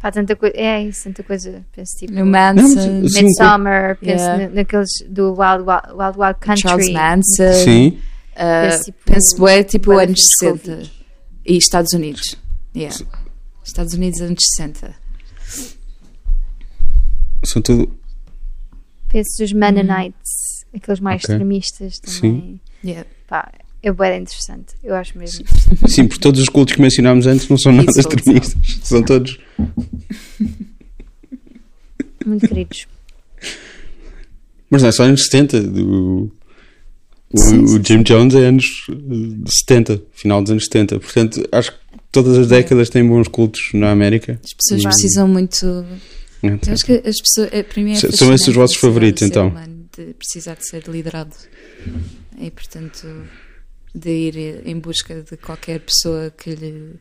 [0.00, 0.56] Pá, tanta coisa.
[0.56, 1.64] É isso, tanta coisa.
[1.74, 2.12] Penso tipo.
[2.12, 4.48] No Manson, Midsummer, penso Yeah.
[4.48, 6.62] na- naqueles do Wild Wild, Wild, Wild Country.
[6.62, 7.52] Charles Manson.
[7.64, 7.98] Sim,
[8.32, 10.90] Uh, Penso, tipo, penso é tipo anos filmes de 60
[11.44, 12.36] e Estados Unidos.
[12.74, 12.96] Yeah.
[13.62, 14.94] Estados Unidos anos 60.
[17.44, 17.94] são tudo.
[19.12, 21.34] Penso dos Mennonites, aqueles mais Ok.
[21.34, 22.58] extremistas também.
[22.82, 23.06] Yeah.
[23.28, 24.74] Pá, é bué interessante.
[24.82, 25.44] Eu acho mesmo.
[25.86, 28.56] Sim, porque todos os cultos que mencionámos antes não são nada extremistas.
[28.82, 29.38] São todos.
[32.24, 32.86] Muito queridos.
[34.70, 35.60] Mas não é só anos 70.
[35.62, 36.30] do-
[37.34, 41.00] o, Sim, o sim, Jim Jones é anos eh, 70, final dos anos 70.
[41.00, 41.78] Portanto, acho que
[42.10, 44.38] todas as décadas têm bons cultos na América.
[44.44, 44.92] As pessoas Vai.
[44.92, 45.84] precisam muito.
[46.42, 47.50] Eu acho que as pessoas.
[47.50, 49.54] Para mim é São esses os vossos favoritos, então?
[49.96, 51.34] De precisar de ser liderado.
[52.38, 53.06] E portanto,
[53.94, 56.94] de ir em busca de qualquer pessoa que lhe,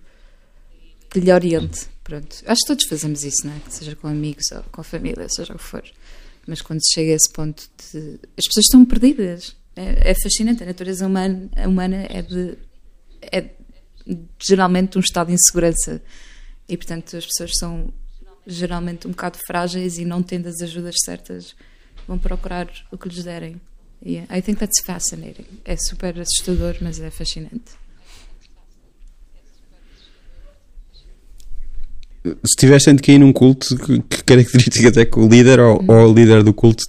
[1.09, 1.87] que lhe oriente.
[2.03, 2.43] Pronto.
[2.45, 3.61] Acho que todos fazemos isso, não é?
[3.69, 5.83] Seja com amigos ou com a família, seja o que for.
[6.45, 8.19] Mas quando se chega a esse ponto de.
[8.37, 9.55] As pessoas estão perdidas.
[9.75, 10.63] É, é fascinante.
[10.63, 12.57] A natureza humana, a humana é de.
[13.21, 13.49] É
[14.39, 16.01] geralmente um estado de insegurança.
[16.67, 17.93] E portanto as pessoas são
[18.45, 21.55] geralmente um bocado frágeis e não tendo as ajudas certas
[22.07, 23.59] vão procurar o que lhes derem.
[24.03, 25.45] Yeah, I think that's fascinating.
[25.63, 27.79] É super assustador, mas é fascinante.
[32.23, 36.11] Se tivessem de cair num culto, que, que características é que o líder ou, ou
[36.11, 36.83] o líder do culto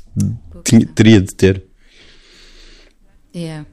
[0.63, 1.65] tinha- teria de ter?
[3.35, 3.67] Yeah.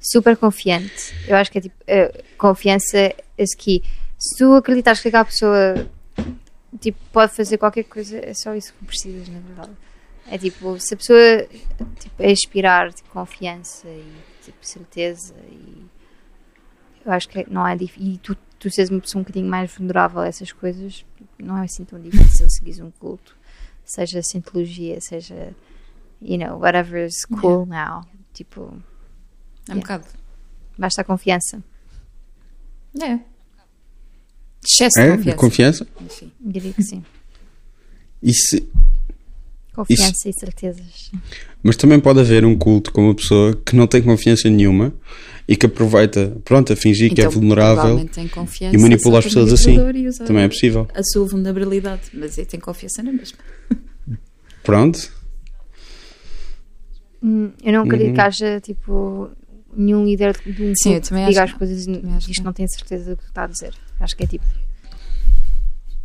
[0.00, 1.14] Super confiante.
[1.28, 1.74] Eu acho que é tipo.
[1.86, 3.82] eh, confiança é aqui.
[4.18, 5.86] Se tu acreditares que aquela pessoa
[6.78, 9.72] tipo, pode fazer qualquer coisa, é só isso que precisas, na verdade.
[10.26, 11.46] É tipo, se a pessoa
[11.98, 14.12] tipo, é inspirar tipo, confiança e
[14.44, 15.84] tipo, certeza e
[17.04, 18.12] eu acho que não é difícil.
[18.12, 21.04] E tu, tu seres uma pessoa um bocadinho mais vulnerável a essas coisas,
[21.38, 23.36] não é assim tão difícil seguir um culto,
[23.84, 25.54] seja cientologia, seja
[26.20, 28.04] you know, whatever is cool now.
[28.34, 28.62] Tipo,
[29.68, 29.80] É um Yeah.
[29.80, 30.06] bocado.
[30.78, 31.62] basta a confiança.
[33.00, 33.18] É.
[34.64, 35.16] Excesso É?
[35.16, 35.84] de confiança.
[35.84, 35.86] Confiança?
[36.04, 36.32] Enfim.
[36.40, 37.02] Diria que sim.
[38.22, 38.68] E se-
[39.74, 41.10] Confiança e certezas.
[41.62, 44.92] mas também pode haver um culto com uma pessoa que não tem confiança nenhuma
[45.48, 47.74] e que aproveita, pronto, a fingir que é Então, vulnerável.
[47.76, 49.76] provavelmente tem confiança, e manipula as pessoas assim.
[50.26, 50.86] Também é possível.
[50.94, 53.38] A sua vulnerabilidade, mas ele tem confiança na mesma.
[54.62, 55.10] Pronto.
[57.22, 58.14] Hum, Eu não acredito Uhum.
[58.14, 59.30] que haja tipo
[59.76, 61.86] nenhum líder de um Sim, também que diga acho as que coisas
[62.28, 63.74] e que não tem certeza do que está a dizer.
[64.00, 64.44] Acho que é tipo.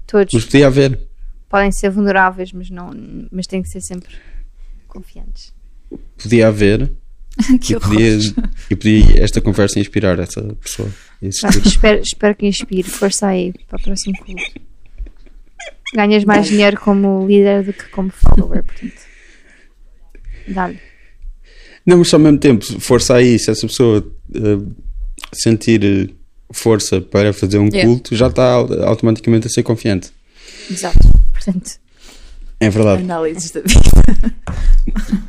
[0.06, 1.00] Todos Mas podia haver.
[1.50, 2.92] podem ser vulneráveis, mas, não,
[3.32, 4.14] mas têm que ser sempre
[4.88, 5.54] confiantes.
[6.22, 6.92] Podia haver.
[7.62, 8.18] que e, podia,
[8.70, 10.90] e podia esta conversa inspirar essa pessoa.
[11.22, 12.90] Espero, espero que inspire.
[12.90, 14.44] Força aí para o próximo culto.
[15.94, 19.02] Ganhas mais dinheiro como líder do que como follower, portanto.
[20.48, 20.80] Dá-lhe.
[21.86, 24.76] Não, mas ao mesmo tempo, força aí, se essa pessoa uh,
[25.34, 26.14] sentir eh,
[26.52, 27.86] força para fazer um Yeah.
[27.90, 30.12] culto, já está au- automaticamente a ser confiante.
[30.70, 30.98] Exato.
[31.32, 31.72] Portanto,
[32.60, 33.02] É verdade.
[33.04, 34.36] Análises da vida.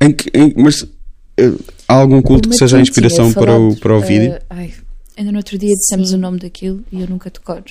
[0.00, 3.94] Em que- em- mas uh, há algum culto que seja a inspiração para o, para
[3.98, 4.38] o eh, vídeo?
[4.50, 4.74] ai,
[5.16, 6.16] ainda no outro dia dissemos Sim.
[6.16, 7.64] o nome daquilo e eu nunca decoro.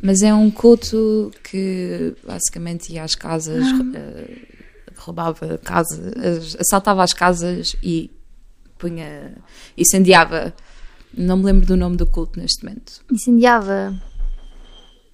[0.00, 4.38] Mas é um culto que basicamente ia às casas, eh,
[5.04, 8.10] roubava casas, assaltava as casas e
[8.78, 9.34] punha,
[9.76, 10.52] incendiava.
[11.16, 13.04] Não me lembro do nome do culto neste momento.
[13.12, 13.94] incendiava.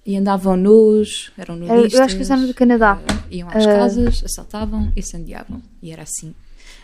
[0.03, 1.99] E andavam nus, eram Era- nudistas.
[1.99, 2.99] eu acho que isso era do Canadá.
[3.07, 3.75] eh, iam às Ah.
[3.77, 5.61] casas, assaltavam e incendiavam.
[5.81, 6.33] E era assim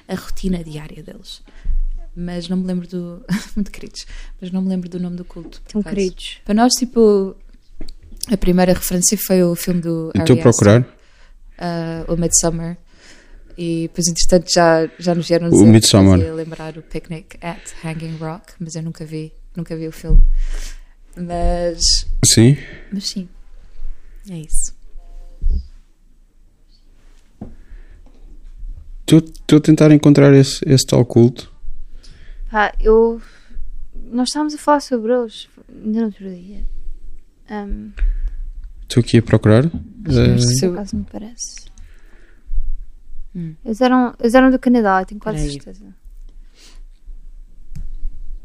[0.08, 1.42] a rotina diária deles.
[2.16, 3.26] Mas não me lembro do.
[3.56, 4.06] Muito queridos.
[4.40, 5.62] Mas não me lembro do nome do culto.
[5.68, 6.38] Tão queridos.
[6.46, 7.36] Para nós, tipo.
[8.32, 10.12] A primeira referência foi o filme do.
[10.16, 10.82] Estou a procurar.
[10.82, 12.78] Uh, o Midsummer.
[13.58, 16.20] E depois, entretanto, já, já nos vieram O dizer Midsommar.
[16.20, 20.22] que lembrar o Picnic at Hanging Rock, mas eu nunca vi, nunca vi o filme.
[21.16, 21.80] Mas,
[22.24, 22.56] Sim.
[22.94, 23.28] mas sim,
[24.30, 24.76] é isso.
[29.02, 31.52] Estou a tentar encontrar esse, esse tal culto.
[32.52, 33.22] Pá, eu.
[34.12, 36.66] Nós estávamos a falar sobre eles ainda no outro dia.
[37.50, 37.92] Um,
[38.84, 39.70] Estou aqui a procurar.
[40.06, 41.67] Mas Eh, se eu- por acaso me parece.
[43.38, 43.54] Hum.
[43.64, 45.52] Eles, eram, eles eram do Canadá, eu tenho quase Peraí.
[45.52, 45.86] certeza.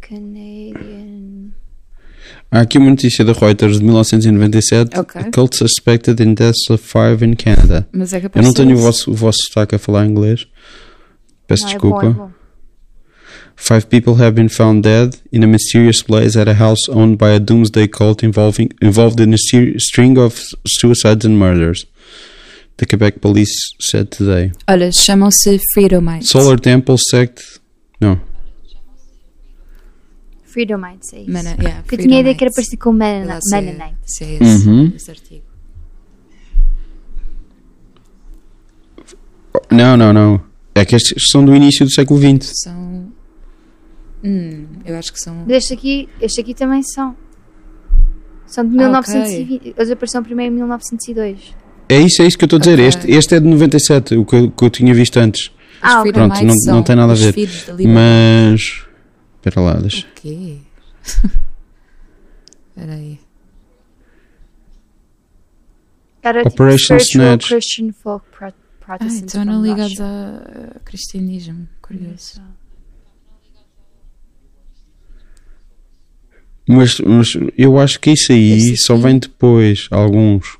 [0.00, 1.50] Canadian.
[2.50, 4.98] há aqui uma notícia da Reuters de 1997.
[4.98, 5.20] Ok.
[5.20, 7.88] A cult suspected in deaths of five in Canada.
[7.92, 10.46] Mas é Eu capaz não tenho o vosso, o vosso sotaque a falar inglês.
[11.46, 12.00] Peço Não, é desculpa.
[12.00, 12.31] bom, é bom.
[13.55, 17.35] Five people have been found dead in a mysterious blaze at a house owned by
[17.35, 19.38] a doomsday cult involving involved in a
[19.78, 21.87] string of suicides and murders.
[22.82, 24.50] The Quebec police said today.
[24.68, 26.30] Olha, chamam-se Freedomites.
[26.30, 27.60] Solar Temple sect.
[28.00, 28.20] Não.
[30.42, 31.30] Freedomites, é isso.
[31.32, 32.54] Mana, yeah, eu tinha a ideia que era Freedomites.
[32.56, 33.28] parecido com Mennonite.
[33.28, 33.96] Lá se é- Mennonite.
[34.04, 34.92] se é esse, Uhum.
[34.96, 35.44] esse artigo.
[39.70, 40.42] Não, não, não.
[40.74, 42.52] É que estes são do início do século XX.
[42.64, 43.12] São.
[44.24, 45.44] Hum, eu acho que são.
[45.48, 47.16] Este aqui, este aqui também são.
[48.44, 49.72] São de Ah, 1920.
[49.76, 51.54] Eles apareceram primeiro em 1902.
[51.88, 52.74] É isso, é isso que eu estou a dizer.
[52.74, 52.86] Ok.
[52.86, 55.50] Este, este é de 97, o que eu, que eu tinha visto antes.
[55.80, 56.12] Ah, Os ok.
[56.12, 57.34] Pronto, não- não tem nada a ver.
[57.88, 58.84] Mas.
[59.44, 60.06] Espera lá, deixa.
[60.06, 60.56] O quê?
[62.70, 63.18] Espera aí.
[66.22, 67.48] Era Operation Snatch.
[67.48, 68.52] Christian Folk Pro- Ah,
[68.98, 71.68] Protestants então não from ligados a cristianismo.
[71.82, 72.40] Curioso.
[76.68, 80.56] Mas, mas eu acho que isso aí Esse só vem depois, alguns.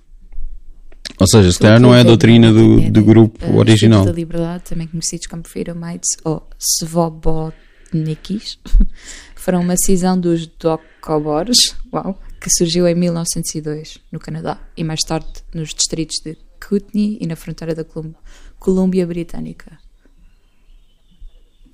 [1.21, 4.01] Ou seja, se calhar não é a doutrina do, do grupo original.
[4.01, 8.59] Os da Liberdade, também conhecidos como Freedomites ou Svobodnikis,
[9.37, 15.29] foram uma cisão dos Dokobors, uau, que surgiu em 1902 no Canadá e mais tarde
[15.55, 16.37] nos distritos de
[16.67, 18.15] Kootenay e na fronteira da Colum-
[18.59, 19.79] Colômbia Britânica.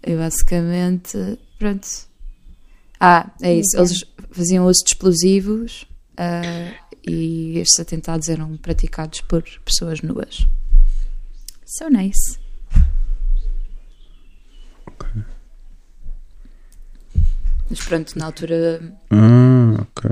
[0.06, 1.86] E basicamente, pronto.
[3.00, 3.76] Ah, é isso.
[3.76, 5.86] Eles faziam uso de explosivos
[6.18, 6.74] ah,
[7.06, 10.46] e estes atentados eram praticados por pessoas nuas.
[11.64, 12.38] So nice.
[17.70, 18.80] Mas pronto, na altura.
[19.10, 20.10] Ah, ok.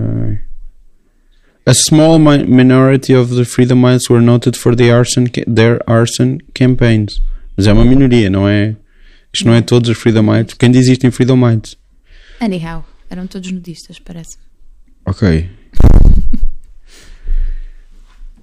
[1.65, 7.21] A small mi- minority of the Freedomites were noted for the arson their arson campaigns.
[7.57, 8.77] Mas é uma minoria, não é?
[9.33, 10.55] Isto não é todos os Freedomites.
[10.55, 11.77] Quem diz isto em Freedomites?
[12.41, 14.37] Anyhow, eram todos nudistas, parece.
[15.07, 15.49] Ok.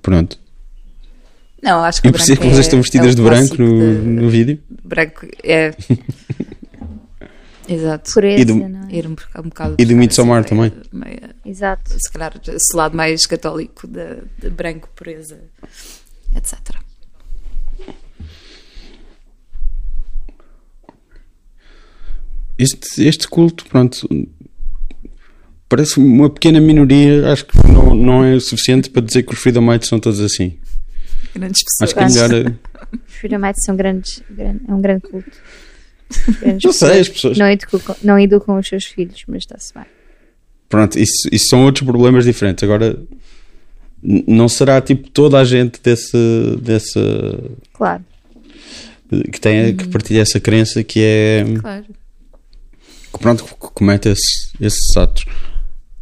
[0.01, 0.39] Pronto.
[1.61, 3.15] Não, acho que E o por isso é branco que vocês é- estão vestidas é
[3.15, 4.61] de branco no, de- no vídeo?
[4.83, 5.73] Branco é.
[7.67, 8.11] Exato.
[8.13, 8.93] Pureza, E do- não é?
[8.93, 10.73] Ir um, um bocado E do Midsommar ideia também.
[10.91, 11.91] meia- Exato.
[11.97, 15.39] se calhar esse lado mais católico de, de branco, pureza,
[16.35, 16.59] etc.
[22.57, 24.07] Este, este culto, pronto,
[25.75, 27.31] parece uma pequena minoria.
[27.31, 30.57] Acho que não, não é suficiente para dizer que os Freedomites são todos assim.
[31.35, 32.13] Grandes Acho pessoas.
[32.13, 32.53] que é melhor.
[33.07, 35.31] Os Freedomites são grandes, gran- é um grande culto.
[36.39, 37.37] Grandes Não sei, as pessoas.
[37.39, 39.85] Não educam, não educam os seus filhos, mas está-se bem.
[40.69, 42.63] Pronto, isso, isso são outros problemas diferentes.
[42.63, 42.99] Agora,
[44.03, 46.15] não será tipo toda a gente desse,
[46.61, 46.99] desse
[47.73, 48.03] Claro.
[49.31, 51.85] que tem que partilha essa crença que é Claro.
[53.11, 55.25] que, pronto, que comete esse- esses atos.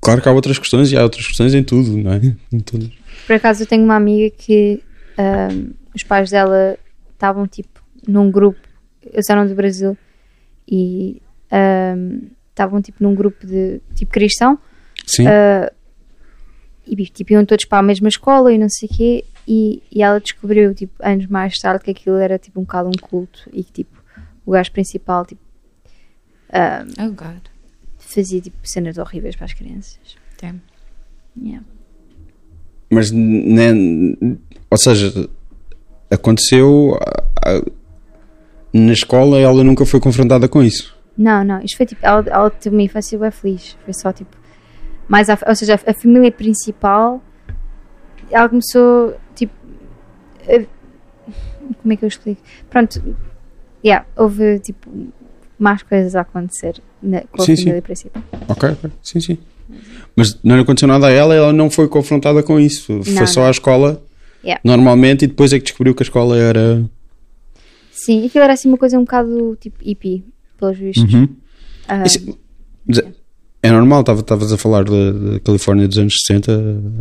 [0.01, 2.21] Claro que há outras questões e há outras questões em tudo, não é?
[2.51, 2.91] Em tudo.
[3.27, 4.81] Por acaso eu tenho uma amiga que
[5.17, 6.77] ahm, os pais dela
[7.13, 8.59] estavam tipo num grupo,
[9.03, 9.95] eles eram do Brasil
[10.67, 11.21] e
[12.49, 14.57] estavam tipo num grupo de tipo cristão
[15.05, 15.27] Sim.
[15.27, 15.71] ah,
[16.87, 20.01] e tipo iam todos para a mesma escola e não sei o quê e, e
[20.01, 23.63] ela descobriu tipo anos mais tarde que aquilo era tipo um bocado um culto e
[23.63, 24.01] que tipo
[24.45, 25.41] o gajo principal tipo
[26.51, 27.41] ahm, Oh, God.
[28.13, 29.99] Fazia tipo cenas horríveis para as crianças
[30.41, 30.61] Damn.
[31.41, 31.65] Yeah.
[32.89, 33.71] Mas, né,
[34.69, 35.29] ou seja,
[36.09, 37.71] aconteceu ah, ah,
[38.73, 40.97] na escola ela nunca foi confrontada com isso.
[41.17, 44.35] Não, não, isto foi tipo, ela, ela teve uma infância bem feliz, foi só tipo,
[45.07, 47.21] mais à- ou seja, a, a família principal,
[48.29, 49.53] ela começou tipo,
[50.47, 50.65] a-
[51.81, 52.41] como é que eu explico?
[52.69, 53.15] Pronto,
[53.85, 54.89] yeah, houve tipo
[55.59, 57.81] mais coisas a acontecer na, com a Sim, família sim.
[57.81, 58.23] principal.
[58.47, 58.91] Ok, ok.
[59.01, 59.37] Sim, sim.
[60.15, 63.01] Mas não lhe aconteceu nada a ela, ela não foi confrontada com isso.
[63.03, 63.47] foi Não, só não.
[63.47, 64.03] à escola
[64.43, 64.59] Yeah.
[64.63, 66.83] normalmente e depois é que descobriu que a escola era.
[67.91, 70.23] Sim, aquilo era assim uma coisa um bocado tipo hippie,
[70.57, 71.13] pelos vistos.
[71.13, 71.27] Uhum.
[71.87, 72.37] Ah, Isso-
[72.97, 73.05] é-
[73.63, 76.51] é normal, estava- estavas a falar da, Califórnia dos anos 60,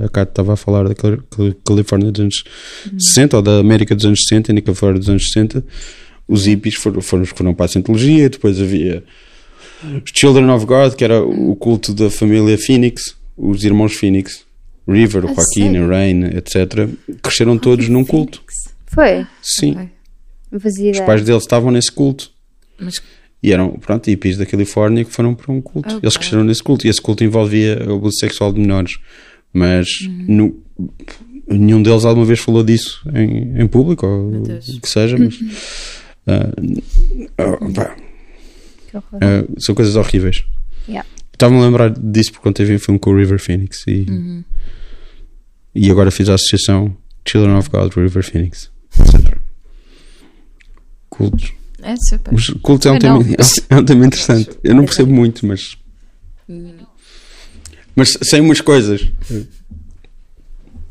[0.04, 2.44] a Kat estava a falar da Cali- Cali- Califórnia dos anos
[2.98, 5.64] 60 ou da América dos anos 60 e na Califórnia dos anos 60
[6.28, 9.02] os hippies foram, foram, foram para a Scientologia, depois havia
[9.84, 14.44] os Children of God, que era o culto da família Phoenix, os irmãos Phoenix,
[14.88, 15.84] River, o A Joaquin, sério?
[15.84, 16.88] a Rain, etc.
[17.22, 18.42] Cresceram todos num culto.
[18.86, 19.88] foi, Sim, Ok.
[20.52, 22.30] não fazia os pais deles estavam nesse culto.
[22.78, 23.00] Mas
[23.42, 25.88] E eram, pronto, hippies da Califórnia que foram para um culto.
[25.88, 26.00] Ok.
[26.02, 26.86] Eles cresceram nesse culto.
[26.86, 28.98] E esse culto envolvia abuso sexual de menores.
[29.52, 30.24] Mas Uhum.
[30.28, 30.62] no-
[31.48, 35.16] nenhum deles alguma vez falou disso em, em público, ou o que seja.
[35.16, 35.38] Mas,
[36.26, 36.50] ah,
[37.38, 37.96] ah, pá,
[38.96, 40.44] Ah, são coisas horríveis.
[40.88, 41.08] Yeah.
[41.32, 44.44] Estava-me a lembrar disso porque ontem vi um filme com o River Phoenix e, Uhum.
[45.74, 49.38] e agora fiz a associação Children of God, River Phoenix, etc.
[51.08, 51.52] Cultos.
[51.82, 52.32] é super.
[52.32, 53.18] Mas cultos é um, tema,
[53.70, 54.50] é um tema interessante.
[54.64, 55.76] Eu não percebo muito, mas.
[57.96, 59.10] Mas sei umas coisas.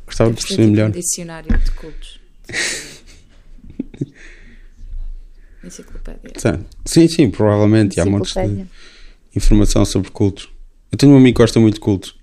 [0.06, 0.90] Gostava de perceber tipo melhor.
[0.90, 2.20] Um dicionário de cultos.
[5.70, 6.60] Enciclopédia.
[6.86, 8.00] Sim, sim, provavelmente.
[8.00, 8.66] Há montes de
[9.36, 10.50] informação sobre cultos.
[10.92, 12.16] Eu tenho um amigo que gosta muito de cultos.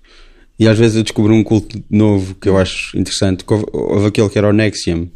[0.59, 3.43] E às vezes eu descubro um culto novo que eu acho interessante.
[3.47, 5.07] Houve, houve aquele que era o Nexium,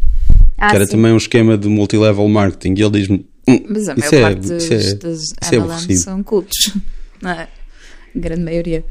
[0.58, 0.92] Ah, que era sim.
[0.92, 2.76] também um esquema de multilevel marketing.
[2.80, 5.48] E ele diz-me: "Hum, Mas a isso maior é, parte isso dos, é, isso é
[5.56, 6.00] MLMs aborrecido.
[6.00, 6.74] são cultos.
[7.22, 7.48] Não é?
[8.16, 8.86] A grande maioria.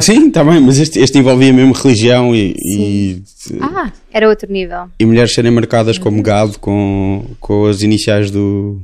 [0.00, 3.22] Sim, está bem, mas este, este envolvia mesmo religião e, e,
[3.60, 4.88] Ah, era outro nível.
[4.98, 8.80] e mulheres serem marcadas como gado com, com as iniciais do,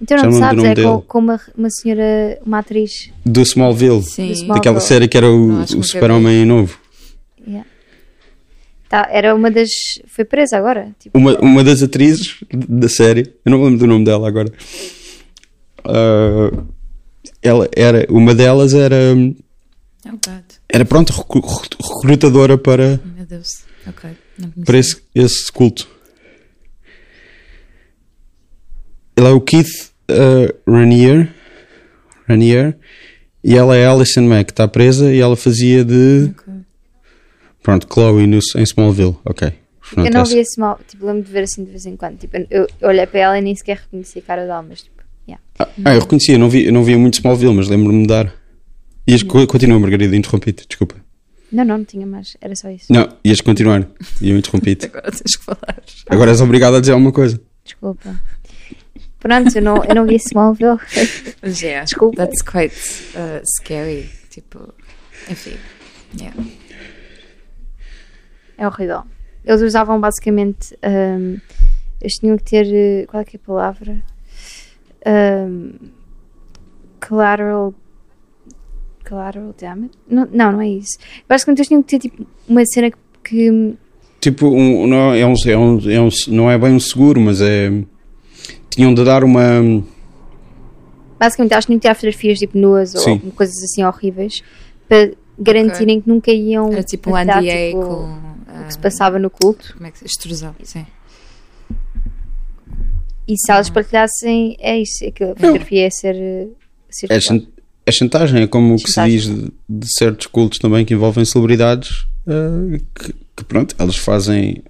[0.00, 3.10] Então não sabes, do é nome com, com uma, uma senhora, uma atriz.
[3.24, 4.02] do Smallville.
[4.02, 4.30] Sim.
[4.30, 4.48] Smallville.
[4.54, 6.78] Daquela série que era o, o Super-Homem novo.
[7.46, 7.66] Yeah.
[8.88, 9.68] Tá, era uma das.
[10.06, 10.90] Foi presa agora.
[10.98, 14.50] Tipo, Uma, uma das atrizes da série, eu não me lembro do nome dela agora.
[15.84, 16.50] Ah,
[17.42, 18.96] ela era, uma delas era,
[20.06, 20.44] Oh, God.
[20.72, 21.42] Era pronto, recru-
[22.02, 23.64] recrutadora para, Meu Deus.
[23.86, 24.10] Ok.
[24.38, 24.64] Não conhecia.
[24.64, 25.88] para esse, esse culto.
[29.16, 31.32] Ele é o Keith ah, Ranier,
[32.28, 32.76] Ranier
[33.42, 36.30] e ela é a Alison Mack, que está presa e ela fazia de.
[36.30, 36.54] Ok.
[37.62, 39.52] Pronto, Chloe no, em Smallville, ok.
[39.92, 40.78] Pronto, eu não essa- vi esse mal.
[40.86, 42.18] Tipo, lembro de ver assim de vez em quando.
[42.18, 45.02] Tipo, eu, eu olhei para ela e nem sequer reconheci a cara dela, mas tipo,
[45.26, 45.42] yeah.
[45.58, 48.32] Ah, eu reconhecia, eu não, vi, não via muito Smallville, mas lembro-me de dar.
[49.08, 50.96] Ias, co- continua, Margarida, interrompi-te, desculpa.
[51.50, 52.36] Não, não, não tinha mais.
[52.42, 52.92] Era só isso.
[52.92, 53.88] Não, ias continuar
[54.20, 54.84] e eu interrompi-te.
[54.92, 55.82] Agora tens que falar.
[56.08, 57.40] Agora és obrigado a dizer alguma coisa.
[57.64, 58.20] Desculpa.
[59.18, 60.78] Pronto, eu não, eu não vi Smallville.
[61.42, 62.16] Mas yeah, Desculpa.
[62.26, 62.74] That's quite
[63.16, 64.10] uh, scary.
[64.30, 64.72] Tipo,
[65.30, 65.56] enfim.
[66.20, 66.36] Yeah.
[68.58, 69.02] É horrível.
[69.44, 70.76] Eles usavam basicamente.
[70.84, 71.38] hum,
[72.00, 72.66] eles tinham que ter.
[72.72, 74.02] eh, Qual é que é a palavra?
[75.06, 75.72] Hum,
[77.06, 77.74] collateral.
[79.08, 79.90] Collateral damage?
[80.08, 80.98] Não, não, não é isso.
[81.28, 82.98] Basicamente eles tinham que ter tipo uma cena que.
[83.24, 83.74] que
[84.20, 87.40] Tipo, um, não, é um, é um, é um- não é bem um seguro, mas
[87.40, 87.70] é.
[88.70, 89.42] Tinham de dar uma.
[91.18, 94.42] basicamente elas tinham que tirar fotografias tipo nuas ou coisas assim horríveis
[94.88, 96.72] para garantirem que nunca iam.
[96.72, 98.60] Era tipo um NDA tipo, com.
[98.60, 99.72] o que se uh, passava no culto.
[99.74, 100.54] Como é que se extrusão?
[100.62, 100.84] Sim.
[103.26, 105.04] E se elas partilhassem, é isso.
[105.04, 106.48] É que a fotografia é ser.
[106.88, 107.08] ser
[107.88, 110.94] É, chan- chantagem, é como o que se diz de, de certos cultos também que
[110.94, 114.62] envolvem celebridades, eh, que, que pronto, elas fazem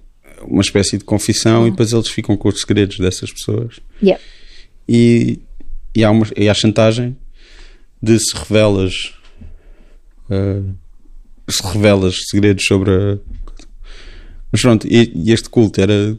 [0.43, 3.79] uma espécie de confissão e depois eles ficam com os segredos dessas pessoas.
[4.01, 4.23] Yeah.
[4.87, 5.39] E,
[5.95, 7.15] e, há uma, e há chantagem
[8.01, 9.13] de se revelas
[10.29, 10.61] eh,
[11.49, 13.17] se revelas segredos sobre a-
[14.51, 16.17] Mas pronto, e, e este culto era.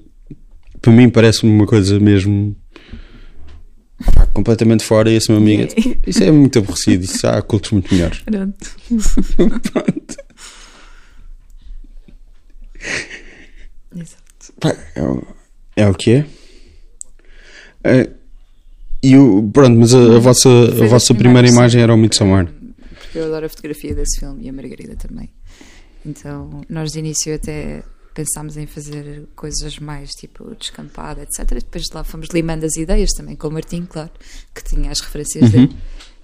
[0.82, 2.54] Para mim, parece-me uma coisa mesmo.
[4.14, 5.10] Pá, completamente fora.
[5.10, 5.72] E esse meu amigo.
[6.06, 7.04] Isso é muito aborrecido.
[7.04, 8.20] Isso há cultos muito melhores.
[8.20, 8.70] Pronto.
[9.72, 10.16] Pronto.
[13.96, 14.52] Exato.
[14.60, 15.26] Pá, é, o-
[15.76, 16.26] é o que é.
[17.82, 18.10] É,
[19.02, 22.46] e o, pronto, mas a, a vossa, a vossa primeira imagem era o Midsommar.
[23.00, 25.30] Porque eu adoro a fotografia desse filme e a Margarida também.
[26.04, 27.82] Então, nós de início até
[28.14, 31.50] pensámos em fazer coisas mais tipo descampada, etc.
[31.52, 34.10] E depois de lá fomos limando as ideias também com o Martim, claro,
[34.54, 35.76] que tinha as referências dele.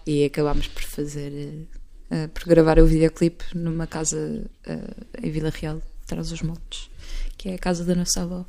[0.07, 1.67] E acabámos por fazer,
[2.11, 6.89] eh, por gravar o videoclipe numa casa eh, em Vila Real, atrás dos montes,
[7.37, 8.47] que é a casa da nossa avó.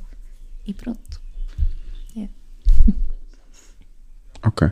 [0.66, 1.20] E pronto.
[4.40, 4.68] Ok.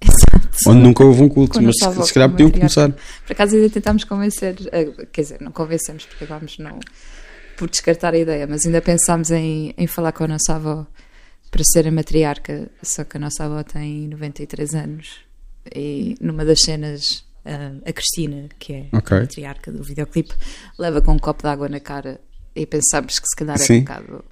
[0.00, 0.48] Exato.
[0.66, 2.90] Onde nunca houve um culto, a mas se, se calhar podiam começar.
[3.26, 6.78] Por acaso ainda tentámos convencer, eh, quer dizer, não convencemos porque acabámos não,
[7.60, 10.86] por descartar a ideia, mas ainda pensámos em, em falar com a nossa avó
[11.50, 15.08] para ser a matriarca, só que a nossa avó tem 93 anos
[15.76, 19.14] e numa das cenas eh, a Cristina, que é Ok.
[19.14, 20.32] a matriarca do videoclipe,
[20.78, 22.18] leva com um copo de água na cara
[22.56, 23.74] e pensámos que se calhar Sim.
[23.74, 24.24] um bocado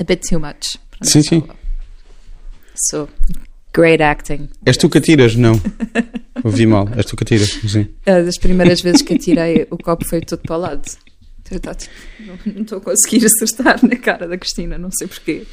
[0.00, 0.78] a bit too much.
[1.02, 1.42] Sim, sim.
[1.44, 1.54] avó.
[2.88, 3.06] So,
[3.74, 4.48] great acting.
[4.64, 5.36] És tu que atiras?
[5.36, 5.60] Não.
[6.42, 6.88] Ouvi mal.
[6.96, 7.50] És tu que atiras?
[7.68, 7.86] Sim.
[8.06, 11.11] Ah, das primeiras vezes que atirei, o copo foi todo para o lado.
[12.20, 15.46] Não- estou a conseguir acertar na cara da Cristina, não sei porquê.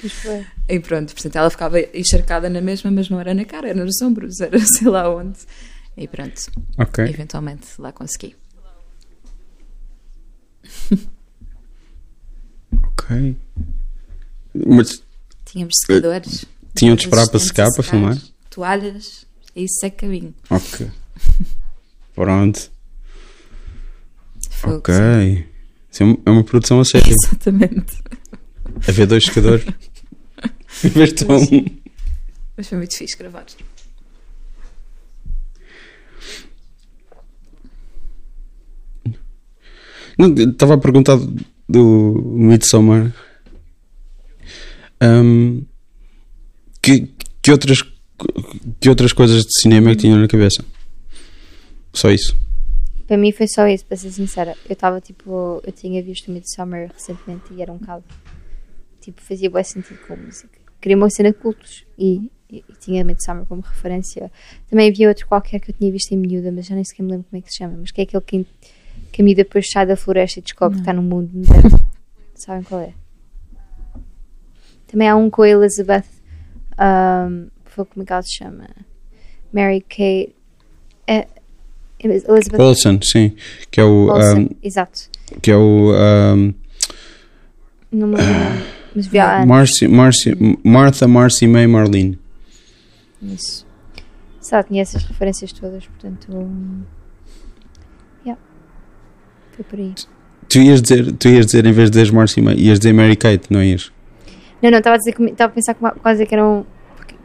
[0.69, 4.01] E pronto, portanto, ela ficava encharcada na mesma, mas não era na cara, era nos
[4.01, 5.39] ombros, era sei lá onde.
[5.97, 6.39] E pronto,
[6.77, 7.03] Ok.
[7.05, 8.35] eventualmente lá consegui.
[12.83, 13.35] Ok.
[14.67, 15.03] Mas
[15.45, 16.45] Tínhamos secadores.
[16.75, 18.17] tinham de esperar para secar, para filmar?
[18.49, 19.25] Toalhas,
[19.55, 20.33] e isso é caminho.
[20.49, 20.89] Ok.
[22.15, 22.71] Pronto.
[24.51, 24.93] Fogo, Ok.
[24.93, 25.45] sim.
[25.99, 27.11] É uma- é uma produção a sério.
[27.11, 27.97] Exatamente.
[28.87, 29.65] Haver dois secadores.
[30.83, 31.65] Em vez de um.
[32.55, 33.45] Mas foi muito fixe gravar.
[40.37, 41.17] Estava a perguntar
[41.67, 43.13] do Midsommar.
[44.99, 45.61] Ahm,
[46.81, 47.07] que,
[47.41, 47.81] que, outras,
[48.81, 50.63] que outras coisas de cinema é que tinham na cabeça?
[51.93, 52.35] Só isso.
[53.09, 54.55] Para mim foi só isso, para ser sincera.
[54.69, 58.03] Eu estava tipo, eu tinha visto o Midsommar recentemente e era um bocado,
[59.01, 60.59] tipo, fazia bom sentido com a música.
[60.79, 64.31] Queria uma cena de cultos e, e, e tinha Midsommar como referência.
[64.69, 67.09] Também havia outro qualquer que eu tinha visto em miúda, mas já nem sequer me
[67.13, 67.77] lembro como é que se chama.
[67.79, 68.45] Mas que é aquele que,
[69.11, 71.79] que a miúda depois sai da floresta e descobre que está num mundo moderno.
[72.35, 72.93] Sabem qual é?
[74.85, 76.05] Também há um com a Elizabeth,
[76.77, 78.69] um, como é que ela se chama?
[79.51, 80.35] Mary Kate.
[81.07, 81.25] É,
[82.01, 83.35] Elizabeth Olsen, sim.
[83.69, 84.07] Que é o.
[84.09, 85.01] Olsen, ahm, exato.
[85.41, 85.91] que é o.
[85.93, 86.53] ahm,
[87.91, 89.47] Não me lembro mas vi há anos.
[89.47, 92.17] Marcy, Marcy, Martha, Marcy May Marlene.
[93.21, 93.65] Isso.
[94.41, 96.27] Exato, tinha essas referências todas, portanto.
[96.31, 96.81] hum,
[98.25, 98.41] Yeah.
[99.51, 99.93] Foi por aí.
[100.49, 103.15] Tu ias dizer, tu ias dizer em vez de dizer Marcy May, ias dizer Mary
[103.15, 103.91] Kate, não ias?
[104.61, 106.65] Não, não, estava a dizer que estava a pensar que quase que eram.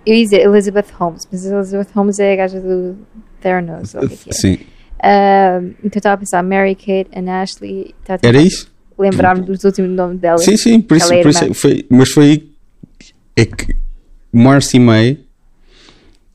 [0.06, 2.96] Eu ia dizer Elizabeth Holmes, mas Elizabeth Holmes é a gaja do
[3.44, 4.32] Theranos, ou o que é que.
[4.32, 4.58] Sim.
[5.02, 7.94] Ahm, então estava a pensar Mary Kate and Ashley.
[8.08, 8.72] a Era isso?
[8.98, 10.38] Lembrar-me dos últimos nomes dela.
[10.38, 12.48] Sim, sim, por isso, por isso foi, mas foi
[13.36, 13.74] é que
[14.32, 15.18] Marcy May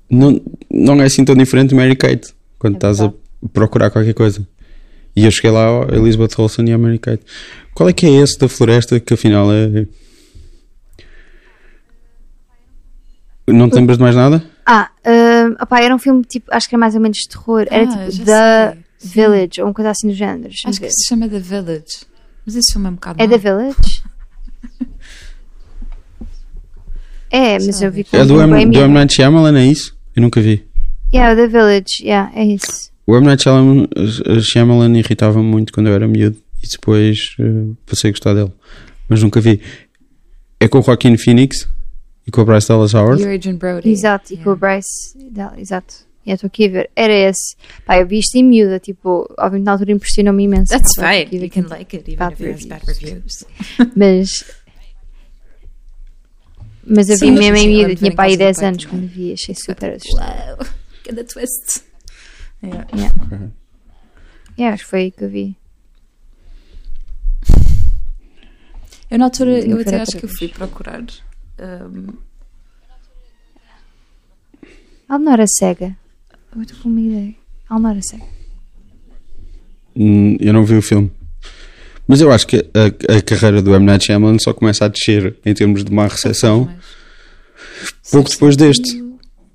[0.10, 0.39] não,
[0.70, 3.12] não é assim tão diferente de Mary Kate quando É estás a
[3.51, 4.45] procurar qualquer coisa.
[5.16, 7.24] E eu cheguei lá a Elizabeth Olsen e a Mary Kate.
[7.74, 9.88] Qual é que é esse da floresta que afinal é.
[13.47, 14.43] Não te lembras de mais nada?
[14.66, 14.91] Ah,
[15.52, 17.66] ahm, opá, era um filme tipo, acho que era mais ou menos de terror.
[17.70, 18.84] Era Ah, tipo já The sei.
[19.00, 19.10] Sim.
[19.12, 20.50] Village, ou uma coisa assim do género.
[20.66, 20.91] Acho que ver.
[20.91, 22.06] se chama The Village.
[22.45, 23.38] Mas esse filme é um bocado É mau.
[23.39, 24.04] The Village?
[27.32, 28.93] É, mas eu vi com É do M, do M.
[28.93, 29.95] Night Shyamalan, é isso?
[30.16, 30.66] Eu nunca vi.
[31.14, 32.91] Yeah, The Village, yeah, é isso.
[33.06, 33.26] O M.
[33.26, 38.14] Night Shyamalan, eh, Shyamalan irritava-me muito quando eu era miúdo e depois eh, passei a
[38.14, 38.52] gostar dele.
[39.08, 39.62] Mas nunca vi.
[40.60, 41.68] É com o Joaquin Phoenix
[42.30, 43.21] e com a Bryce Dallas Howard.
[43.23, 43.89] E o Adrian Brody.
[43.89, 44.59] Exato, e com o Yeah.
[44.59, 45.95] Bryce dela, exato.
[46.25, 46.89] E eu estou aqui a ver.
[46.95, 47.55] Era esse.
[47.86, 50.71] Pá, eu vi isto em miúda, tipo, obviamente na altura impressionou-me imenso.
[50.71, 51.25] That's que fine.
[51.25, 53.45] tive You can aqui- like it even if it has bad reviews.
[53.95, 54.43] Mas.
[56.86, 58.84] Mas eu vi Sim, mesmo em miúda, tinha pá aí casa do 10 pai anos
[58.86, 58.99] também.
[58.99, 60.57] quando vi, achei super assustador.
[60.57, 60.67] Wow.
[61.05, 61.84] Get a twist.
[62.63, 62.88] Yeah.
[62.95, 63.51] Yeah.
[64.57, 65.55] Yeah, acho que foi aí que eu vi.
[69.09, 71.03] Eu na altura, eu até acho que eu fui procurar.
[71.60, 72.07] Um,
[75.10, 75.95] Ela não era cega.
[76.55, 77.36] Eu estou com uma ideia.
[77.70, 78.26] Ela não era cega.
[79.95, 81.12] Hum, Eu não vi o filme.
[82.07, 83.86] Mas eu acho que a, a carreira do M.
[83.86, 86.68] Night Shyamalan só começa a descer em termos de má recepção
[88.12, 89.03] pouco depois deste.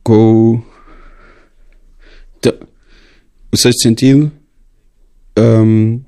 [0.02, 0.62] Com o.
[2.38, 2.52] Então,
[3.52, 4.30] o sexto sentido.
[5.36, 6.00] um,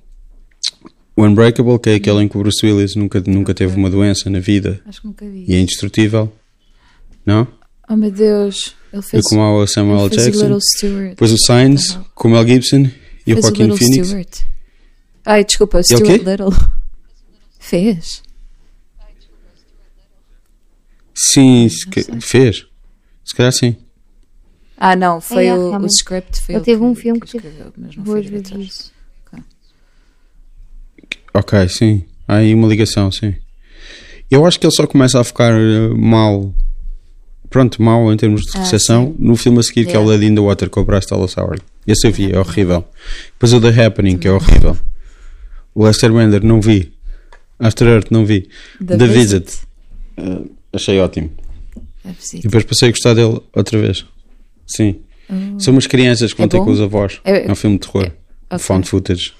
[1.16, 4.28] o Unbreakable, que é aquele em que o Bruce Willis nunca, nunca teve uma doença
[4.28, 5.44] na vida Acho que nunca vi.
[5.48, 6.30] e é indestrutível.
[7.24, 7.48] Não?
[7.88, 8.74] Oh meu Deus.
[8.92, 10.42] Ele E fez, como há o Samuel ele fez o Jackson.
[10.44, 11.10] Little Stewart.
[11.10, 12.90] Depois o Signs, com o Mel Gibson
[13.26, 14.06] e o fez o Joaquin Little Phoenix.
[14.08, 14.38] Stewart.
[15.24, 16.22] Ai, desculpa, o Stuart?
[16.22, 16.50] Little.
[17.58, 18.22] Fez?
[21.14, 21.86] Sim, se
[22.20, 22.66] fez.
[23.24, 23.76] Se calhar sim.
[24.76, 26.42] Ah, não, foi É, o, o script.
[26.42, 28.66] Foi Ele teve um filme que escreveu, mas não Boas foi diretor.
[31.38, 32.02] Ok, sim.
[32.26, 33.34] Há aí uma ligação, sim.
[34.30, 36.52] Eu acho que ele só começa a ficar eh, mal.
[37.48, 40.12] Pronto, mal em termos de Ah, recepção no filme a seguir, que é o Yeah.
[40.12, 41.62] Lady in the Water com o Bryce Dallas Howard.
[41.86, 42.84] Esse eu vi, é horrível.
[43.34, 44.76] Depois o The Happening, que é horrível.
[45.74, 46.92] O Lester Bender, não vi.
[47.60, 48.48] After Earth, não vi.
[48.84, 49.58] The, Visit,
[50.16, 50.40] eh,
[50.72, 51.30] achei ótimo.
[52.04, 52.42] A E visita.
[52.48, 54.04] depois passei a gostar dele outra vez.
[54.66, 54.96] Sim.
[55.58, 56.64] São umas crianças que vão É ter bom?
[56.64, 57.20] com os avós.
[57.24, 58.10] É- É, um filme de terror.
[58.50, 58.58] ok.
[58.58, 59.32] Found footage.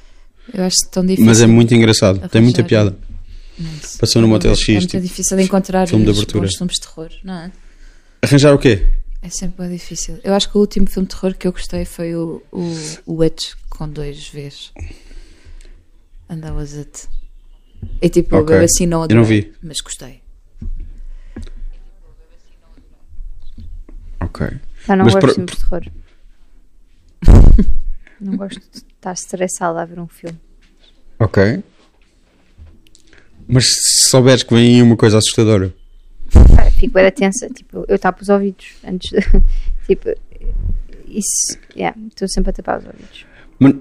[0.53, 1.24] Eu acho tão difícil.
[1.26, 2.28] Mas é muito engraçado.
[2.28, 2.99] Tem muita arranjar- piada.
[3.99, 4.68] Passou no Motel X.
[4.68, 6.47] É muito tipo, difícil de encontrar filme de abertura.
[6.47, 7.53] bons filmes de terror, não é?
[8.22, 8.86] Arranjar o quê?
[9.22, 10.18] É sempre bem difícil.
[10.22, 12.62] Eu acho que o último filme de terror que eu gostei foi o, o,
[13.07, 14.72] o Witch com dois Vs.
[16.28, 17.09] And that was it.
[18.03, 18.57] E tipo, Ok.
[18.57, 19.53] eu assim não Eu não adorei, vi.
[19.62, 20.20] mas gostei.
[24.20, 24.47] Ok.
[24.86, 25.86] Já não Mas gosto por- de filmes de terror.
[28.20, 30.38] não gosto de estar estressada a ver um filme.
[31.18, 31.62] Ok.
[33.48, 35.72] Mas se souberes que vem aí uma coisa assustadora.
[36.32, 37.48] Pá, Fico bem tensa.
[37.48, 39.20] Tipo, eu tapo os ouvidos antes de.
[39.86, 40.11] tipo,
[41.07, 41.59] isso.
[41.76, 43.24] Yeah, estou sempre a tapar os ouvidos.
[43.59, 43.74] Mas,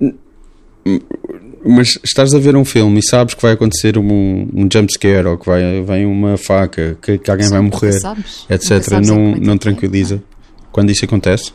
[1.65, 5.28] mas estás a ver um filme e sabes que vai acontecer um, um jump scare
[5.28, 8.45] ou que vai, vem uma faca, que, que alguém vai Nunca morrer, sabes.
[8.49, 8.91] Etc.
[9.05, 10.21] Não, não tranquiliza.
[10.71, 11.51] Quando isso acontece.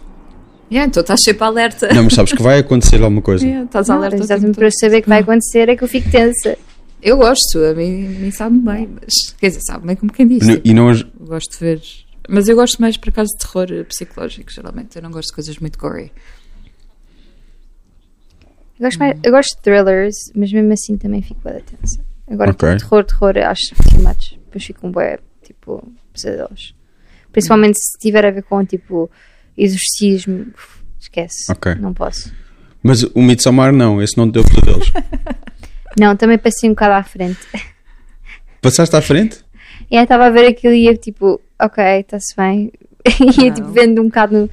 [0.70, 1.92] Yeah, então estás sempre alerta.
[1.92, 3.44] Não, mas sabes que vai acontecer alguma coisa.
[3.44, 4.16] Yeah, estás Não, alerta.
[4.16, 6.56] exatamente tempo para saber que vai acontecer é que eu fico tensa.
[7.02, 10.28] Eu gosto, a mim, a mim sabe bem, mas quer dizer, sabe bem como quem
[10.28, 10.46] diz.
[10.64, 11.82] E não, Eu gosto de ver.
[12.28, 14.94] Mas eu gosto mais, por acaso, de terror psicológico, geralmente.
[14.96, 16.12] Eu não gosto de coisas muito gory.
[18.78, 22.00] Eu gosto, mais- eu gosto de thrillers, mas mesmo assim também fico bem tensa.
[22.28, 22.68] Agora, Ok.
[22.76, 24.32] tipo, terror, terror, acho too much.
[24.46, 26.74] Depois fico um bué, tipo, pesadelos.
[27.32, 29.10] Principalmente se tiver a ver com, tipo,
[29.62, 30.46] exorcismo.
[30.98, 31.50] Esquece.
[31.50, 31.74] Ok.
[31.76, 32.32] Não posso.
[32.82, 34.90] Mas o Midsommar não, esse não deu pesadelos.
[35.98, 37.40] Não, também passei um bocado à frente.
[38.62, 39.44] Passaste à frente?
[39.90, 42.70] E aí estava a ver aquilo e ia tipo, ok, está-se bem.
[43.20, 43.54] ia Não.
[43.54, 44.50] tipo vendo um bocado no.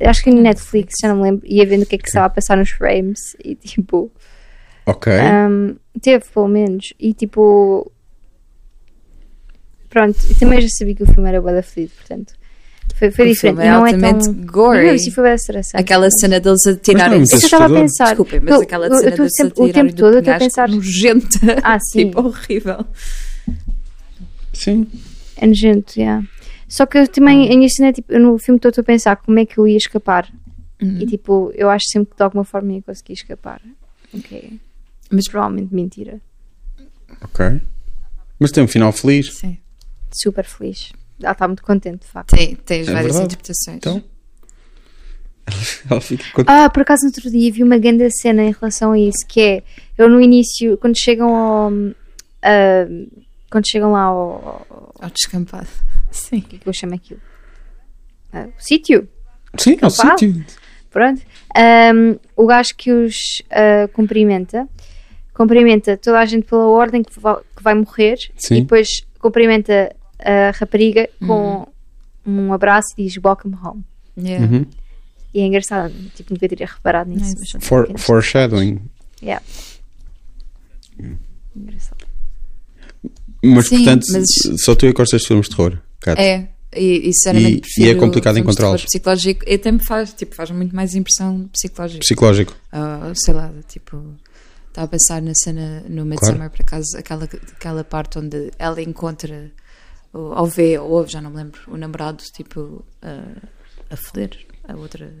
[0.00, 1.46] Acho que no Netflix, já não me lembro.
[1.46, 4.10] Ia vendo o que é que estava a passar nos frames e tipo.
[4.86, 5.12] Ok.
[5.12, 6.94] um, teve pelo menos.
[6.98, 7.92] E tipo.
[9.90, 12.32] Pronto, e também já sabia que o filme era bué fluido, portanto.
[12.98, 13.38] Foi, foi O diferente.
[13.40, 14.34] filme é não é altamente tão.
[14.46, 14.86] gory.
[14.86, 15.30] Não, isso foi.
[15.74, 18.04] Aquela cena deles a Mas não é eu estava a pensar.
[18.06, 20.68] Desculpem, mas Eu- aquela cena deles a sempre- o tempo todo eu estou a pensar-
[20.68, 21.28] nojenta.
[21.62, 22.06] Ah, sim.
[22.06, 22.84] tipo, horrível.
[24.52, 24.86] Sim.
[25.36, 26.26] É nojento, yeah.
[26.68, 29.16] Ssó que eu também, a minha cena é tipo, no filme todo estou a pensar
[29.16, 30.28] como é que eu ia escapar.
[30.82, 30.98] Uhum.
[31.00, 33.60] E tipo, eu acho sempre que de alguma forma ia conseguir escapar.
[34.12, 34.58] Ok.
[35.10, 36.20] Mas provavelmente mentira.
[37.22, 37.60] Ok.
[38.38, 39.34] Mas tem um final feliz.
[39.34, 39.58] Sim.
[40.12, 40.92] Super feliz.
[41.22, 42.34] Ela está muito contente, de facto.
[42.36, 43.34] Tem, tens É várias verdade.
[43.34, 43.76] interpretações.
[43.78, 44.02] Então.
[45.90, 46.42] Ela fica com...
[46.46, 49.40] Ah, por acaso no outro dia vi uma grande cena em relação a isso, que
[49.40, 49.62] é,
[49.96, 51.70] eu no início, quando chegam ao...
[52.42, 52.86] ah,
[53.50, 54.18] quando chegam lá ao...
[54.68, 55.68] ao- Ao descampado.
[56.10, 56.38] Sim.
[56.38, 57.20] o que é que eu chamo aquilo?
[58.32, 59.08] Ah, o sítio.
[59.58, 60.20] Sim, ao Capaz?
[60.20, 60.44] sítio.
[60.90, 61.22] Pronto.
[61.56, 64.68] Ahm, o gajo que os ah, cumprimenta,
[65.32, 68.56] cumprimenta toda a gente pela ordem que vai, que vai morrer Sim.
[68.56, 68.88] e depois
[69.18, 71.66] cumprimenta a rapariga com
[72.26, 73.84] um abraço e diz Welcome home.
[74.18, 74.46] Yeah.
[74.46, 74.66] Uhum.
[75.32, 77.34] E é engraçado, tipo, nunca teria reparado nisso.
[77.38, 77.52] Nice.
[77.54, 78.80] Mas For, pequenas- foreshadowing.
[79.22, 79.44] Yeah.
[81.54, 82.06] Engraçado.
[83.44, 85.78] Mas Sim, portanto, mas- só tu é que gostas de filmes de terror.
[86.16, 88.84] É, e, e sinceramente E- e é complicado encontrá-los.
[88.84, 89.44] psicológico.
[89.46, 92.00] E até me faz, tipo, faz muito mais impressão psicológica.
[92.00, 92.56] Psicológico.
[92.72, 94.02] Ah, sei lá, tipo,
[94.68, 99.50] estava a pensar na cena no Midsummer, por acaso, aquela, aquela parte onde ela encontra,
[100.12, 103.22] ou, vê, ou já não me lembro, o namorado, tipo, a,
[103.90, 105.12] a foder a outra.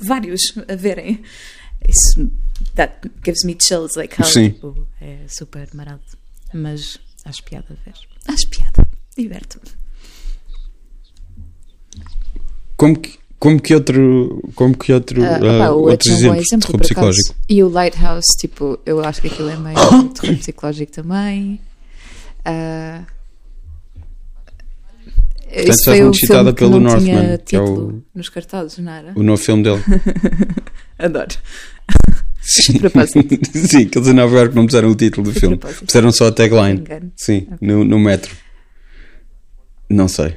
[0.00, 1.22] vários a verem.
[1.88, 2.30] Isso,
[2.74, 4.50] that gives me chills, like how, Sim.
[4.50, 6.02] tipo, é super marado.
[6.52, 7.94] Mas acho piada a ver.
[8.26, 8.86] Acho piada,
[9.16, 9.70] diverte-me.
[12.76, 16.54] Como que, Como que outro, como que outro, Ah, ah, opá, o outros exemplos de
[16.54, 17.08] exemplo, terror por acaso.
[17.10, 17.34] psicológico?
[17.48, 19.76] E o Lighthouse, tipo, eu acho que aquilo é meio
[20.12, 21.58] terror psicológico também.
[22.44, 23.02] Ah,
[25.52, 29.12] Portanto, esse já foi citada pelo não Northman, que é o- nos cartazes, não era?
[29.16, 29.82] O novo filme dele.
[30.98, 31.34] Adoro.
[32.40, 32.74] Sim.
[33.66, 35.56] Sim, que eles em Nova Iorque não puseram o título do Foi filme.
[35.56, 35.86] propósito.
[35.86, 36.82] Puseram só a tagline.
[37.16, 38.34] Sim, no, no metro.
[39.88, 40.34] Não sei.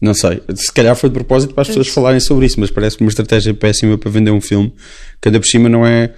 [0.00, 0.42] Não sei.
[0.54, 3.52] Se calhar foi de propósito para as pessoas falarem sobre isso, mas parece uma estratégia
[3.54, 4.72] péssima para vender um filme
[5.20, 6.14] que ainda por cima não é.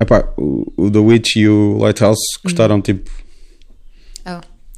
[0.00, 3.25] Epá, o, o The Witch e o Lighthouse custaram tipo Oh,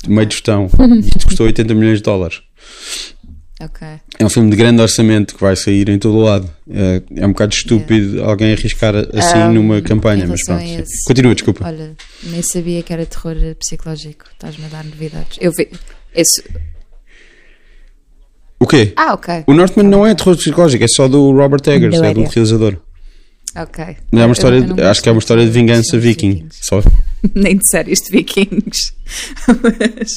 [0.06, 0.68] meio tostão.
[1.00, 2.40] Isto custou 80 milhões de dólares.
[3.60, 3.86] ok.
[4.18, 6.48] É um filme de grande orçamento que vai sair em todo o lado.
[6.70, 10.62] É, é um bocado estúpido alguém arriscar assim Um, numa campanha, mas pronto.
[10.62, 11.66] esse- Continua, desculpa.
[11.66, 14.26] Olha, nem sabia que era terror psicológico.
[14.32, 15.38] Estás-me a dar novidades.
[15.40, 15.68] Eu vi.
[16.14, 16.42] Esse...
[18.60, 18.92] O quê?
[18.96, 19.44] Ah, ok.
[19.46, 22.30] O Northman não é terror psicológico, é só do Robert Eggers, Não é do era.
[22.30, 22.76] realizador.
[23.62, 23.84] Ok.
[24.12, 26.30] É uma história, não de- acho que é uma história de vingança séries viking.
[26.32, 26.58] vikings.
[26.62, 26.82] Só.
[27.34, 28.92] Nem de séries de vikings.
[29.62, 30.10] mas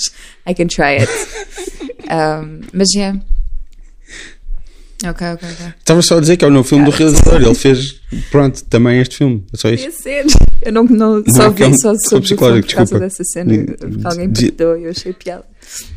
[0.48, 1.12] I can try it.
[2.12, 3.14] Um, mas é.
[5.08, 5.66] Ok, ok, ok.
[5.80, 7.42] Estava só a dizer que é o novo filme do realizador.
[7.42, 9.44] Ele fez, pronto, também este filme.
[9.54, 9.89] É só isso.
[10.02, 10.26] Ser.
[10.62, 13.54] Eu não, não, só é que é um vi só psicológico, por causa dessa cena.
[13.54, 15.46] Hum, Porque alguém de- partilhou e eu achei piada.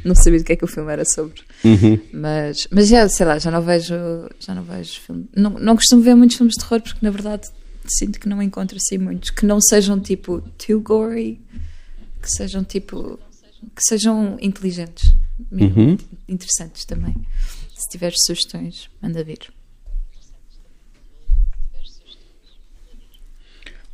[0.04, 1.40] Não sabia do que é que o filme era sobre.
[1.64, 1.98] Uhum.
[2.12, 3.94] Mas, mas já, sei lá, já não vejo,
[4.38, 5.26] já não vejo filme.
[5.34, 7.48] Não, não costumo ver muitos filmes de terror porque na verdade
[7.86, 11.40] sinto que não encontro assim muitos que não sejam tipo too gory,
[12.22, 13.18] que sejam tipo
[13.74, 15.14] que sejam inteligentes,
[15.50, 15.98] mesmo Uhum.
[16.28, 17.14] interessantes também.
[17.76, 19.38] Se tiveres sugestões, manda vir.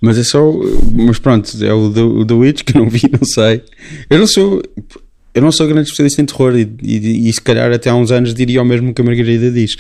[0.01, 0.41] Mas é só.
[0.93, 3.63] Mas pronto, é o The, o The Witch que eu não vi, não sei.
[4.09, 4.63] Eu não sou.
[5.33, 8.11] Eu não sou grande especialista em terror e, e, e se calhar até há uns
[8.11, 9.77] anos diria o mesmo que a Margarida diz.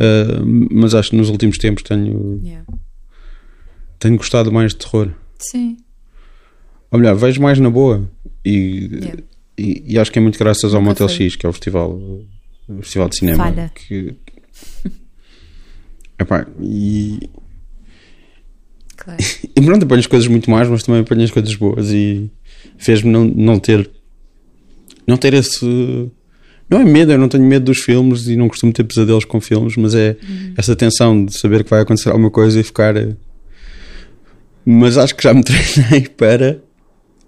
[0.00, 2.64] Ah, mas acho que nos últimos tempos tenho, Yeah.
[3.98, 5.10] tenho gostado mais de terror.
[5.38, 5.76] Sim.
[6.90, 8.10] Ou melhor, vejo mais na boa.
[8.44, 9.22] E, Yeah.
[9.58, 11.16] e, e acho que é muito graças ao Nunca Motel foi.
[11.28, 11.90] X, que é o festival,
[12.68, 13.44] o festival de cinema.
[13.44, 13.70] Falha.
[13.74, 14.14] Que,
[16.18, 17.28] Epá, e,
[18.96, 19.18] Claro.
[19.56, 22.30] e pronto, apanho as coisas muito más, mas também apanho as coisas boas e
[22.78, 23.90] fez-me não, não ter
[25.06, 26.10] não ter esse
[26.70, 29.40] não é medo, eu não tenho medo dos filmes e não costumo ter pesadelos com
[29.40, 30.16] filmes, mas é
[30.56, 33.14] essa tensão de saber que vai acontecer alguma coisa e ficar eh,
[34.64, 36.58] mas acho que já me treinei para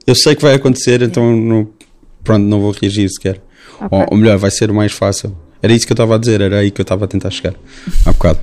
[0.07, 1.69] eu sei que vai acontecer, então não,
[2.25, 3.43] pronto, não vou reagir sequer.
[3.81, 3.89] Ok.
[3.99, 5.37] Ou, ou melhor, vai ser o mais fácil.
[5.61, 7.55] Era isso que eu estava a dizer, era aí que eu estava a tentar chegar
[8.05, 8.39] há bocado.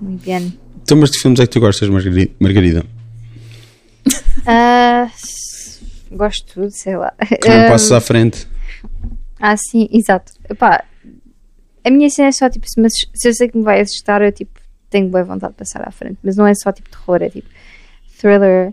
[0.00, 0.58] Muito bem.
[0.82, 2.84] Então, mas de filmes é que tu gostas, Margari- Margarida?
[4.46, 5.08] Ah,
[6.14, 7.12] gosto de tudo, sei lá.
[7.40, 8.46] Que não Ah, passes à frente.
[9.40, 10.32] Ah, sim, exato.
[10.48, 10.84] Epá,
[11.84, 12.80] a minha cena é só tipo, se,
[13.14, 14.58] se eu sei que me vai assustar, eu tipo,
[14.90, 16.18] tenho boa vontade de passar à frente.
[16.22, 17.48] Mas não é só tipo terror, é tipo
[18.18, 18.72] thriller.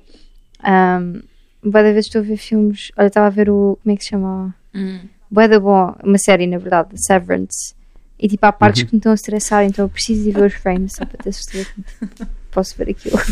[0.63, 1.21] Um,
[1.63, 2.91] Boa da vez estou a ver filmes.
[2.97, 3.77] Olha, estava a ver o.
[3.83, 4.55] Como é que se chama?
[4.73, 5.01] Hum.
[5.29, 7.75] Boa da bom, uma série na verdade, Severance.
[8.17, 10.53] E tipo, há partes que me estão a estressar, então eu preciso de ver os
[10.53, 13.17] frames só para ter certeza que posso ver aquilo.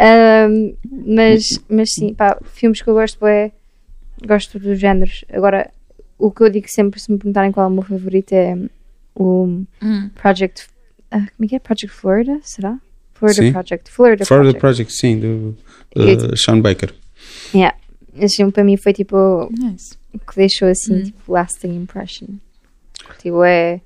[0.00, 0.76] Um,
[1.16, 3.50] mas, mas sim, pá, filmes que eu gosto é.
[4.24, 5.24] Gosto dos géneros.
[5.28, 5.70] Agora,
[6.16, 8.56] o que eu digo sempre, se me perguntarem qual é o meu favorito, é
[9.16, 10.10] o Hum.
[10.14, 10.68] Project.
[11.10, 11.58] ah, como é que é?
[11.58, 12.38] Project Florida?
[12.44, 12.78] Será?
[13.14, 13.52] Florida Sim.
[13.52, 13.90] Project.
[13.90, 14.60] Florida Florida Project.
[14.60, 15.56] Project, sim, do
[15.96, 16.94] uh, Sean Baker.
[17.52, 17.76] Yeah.
[18.16, 19.96] Esse filme para mim foi tipo Nice.
[20.14, 21.02] o que deixou assim, Hum.
[21.02, 22.28] tipo, lasting impression.
[23.20, 23.80] Tipo, é.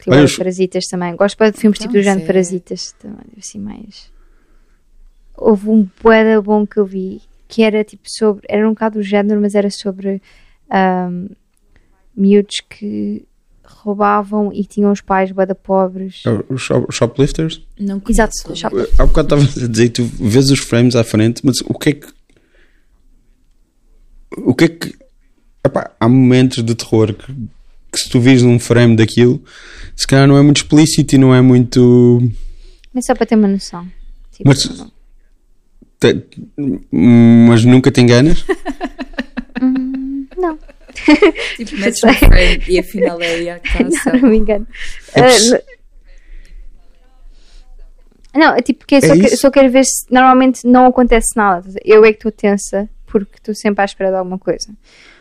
[0.00, 1.14] Tipo, Olha, é os- Parasitas também.
[1.16, 4.10] Gosto de filmes tipo do género é- Parasitas também, assim, mais.
[5.36, 8.44] Houve um poeda bom que eu vi que era tipo sobre.
[8.48, 10.20] Era um bocado do género, mas era sobre
[10.70, 11.26] ahm,
[12.16, 13.24] miúdos que
[13.64, 16.22] roubavam e tinham os pais bué da pobres.
[16.24, 17.60] Uh, Os shop- Shoplifters?
[17.78, 18.00] Não.
[18.08, 21.56] Exato, shop- Uh, Há bocado estava a dizer, tu vês os frames à frente, mas
[21.66, 22.06] o que é que.
[24.38, 24.94] O que é que.
[25.64, 27.34] Epá, há momentos de terror que,
[27.96, 29.42] que se tu vires num frame daquilo,
[29.96, 32.20] se calhar não é muito explícito e não é muito.
[32.92, 33.86] Mas só para ter uma noção.
[34.32, 34.92] Tipo, Mas- não-
[35.98, 36.26] te-
[36.92, 38.44] mas nunca te enganas?
[40.36, 40.58] não,
[41.56, 44.20] Tipo, metes um frame e afinal é aí a que está a ação.
[44.20, 44.66] não me engano.
[45.14, 45.20] É
[48.32, 50.86] Ah, não, é tipo, que eu só, É que- só quero ver se normalmente não
[50.86, 51.66] acontece nada.
[51.84, 54.68] Eu é que estou tensa porque estou sempre à espera de alguma coisa.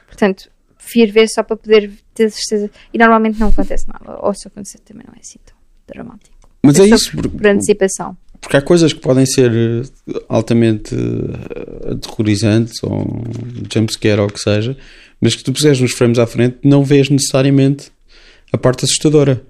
[0.08, 2.70] Portanto, prefiro ver só para poder ter certeza.
[2.94, 4.20] E normalmente não acontece nada.
[4.22, 5.56] Ou se acontecer também não é assim tão
[5.88, 6.36] dramático.
[6.64, 8.18] Mas Eu é isso, porque, Por antecipação.
[8.42, 13.24] porque há coisas que podem ser eh, altamente eh, aterrorizantes ou um
[13.72, 14.76] jumpscare ou o que seja,
[15.22, 17.92] mas que tu puseres nos frames à frente não vês necessariamente
[18.52, 19.46] a parte assustadora.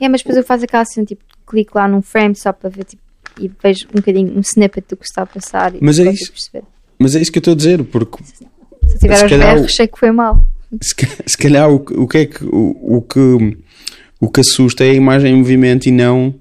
[0.00, 2.84] É, mas depois eu faço aquela cena, tipo, clico lá num frame só para ver,
[2.84, 3.02] tipo,
[3.40, 5.72] e vejo um bocadinho, um snippet do que está a passar.
[5.80, 6.32] Mas é isso.
[6.98, 8.18] Mas é isso que eu estou a dizer, porque
[8.86, 10.46] Se tiver Se aos calhar berros, o- sei que foi mal.
[10.82, 10.94] se,
[11.26, 13.56] se calhar o, que- o que é que o, o que
[14.20, 16.34] o que assusta é a imagem em movimento e não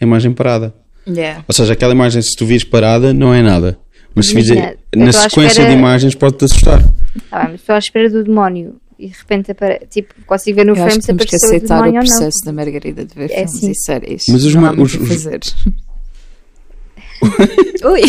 [0.00, 0.74] a imagem parada.
[1.06, 1.44] Yeah.
[1.48, 3.78] Ou seja, aquela imagem, se tu vires parada, não é nada.
[4.14, 4.48] Mas se vires
[4.94, 6.82] na sequência espera- de imagens, pode-te assustar.
[7.30, 9.80] Tá bem, mas estou à espera do demónio e de repente, apare...
[9.90, 12.00] tipo, consigo ver no Eu frame que se temos que apareceu o aceitar o demónio
[12.00, 12.16] ou não.
[12.16, 13.70] processo da Margarida de ver É filmes assim.
[13.70, 14.22] e séries.
[14.28, 15.40] Mas os ma- os- a os- fazer.
[17.84, 18.02] Ui!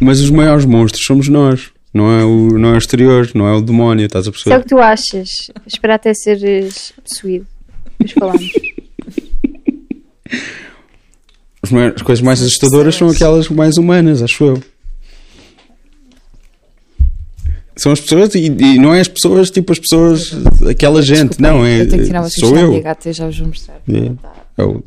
[0.00, 1.70] Mas os maiores monstros somos nós.
[1.94, 4.56] Não é o, não é o exterior, não é o demónio, estás a Se é
[4.56, 4.62] o perceber?
[4.64, 5.28] que tu achas,
[5.66, 7.46] espera até seres possuído.
[7.98, 8.50] Depois falamos.
[11.62, 14.62] As, maiores- as coisas mais assustadoras são aquelas mais humanas, acho eu.
[17.76, 20.30] São as pessoas e, e não é as pessoas, tipo as pessoas,
[20.68, 22.82] aquela gente, Desculpem, não, é, Eu tenho que tirar uma sou eu.
[22.82, 23.80] gata já vos vou mostrar.
[23.88, 24.62] É.
[24.62, 24.82] O-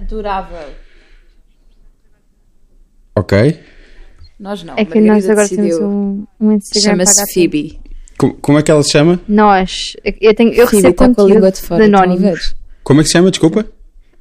[0.00, 0.68] Adorável.
[3.16, 3.58] ok.
[4.38, 4.74] Nós não.
[4.74, 5.78] É que Margarida nós agora decidiu.
[5.78, 7.32] temos um, um Instagram Chama-se.
[7.34, 7.80] Phoebe.
[8.18, 9.20] Como, como é que ela se chama?
[9.28, 9.92] Nós.
[10.20, 11.88] Eu, tenho, eu Phoebe recebo está com a conteúdo língua de fora.
[11.88, 12.54] de anónimos.
[12.82, 13.30] Como é que se chama?
[13.30, 13.66] Desculpa?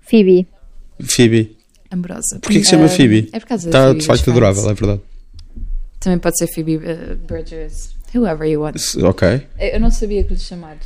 [0.02, 0.48] Phoebe.
[1.04, 1.58] Phoebe.
[1.92, 2.40] Amorosa.
[2.42, 3.30] Porquê que se chama Ah, Phoebe?
[3.32, 5.02] É por causa Está Phoebe de facto adorável, é verdade.
[6.00, 7.96] Também pode ser Phoebe uh, Bridgers.
[8.14, 8.76] Whoever you want.
[9.04, 10.78] Ok, Eu não sabia que lhe chamar.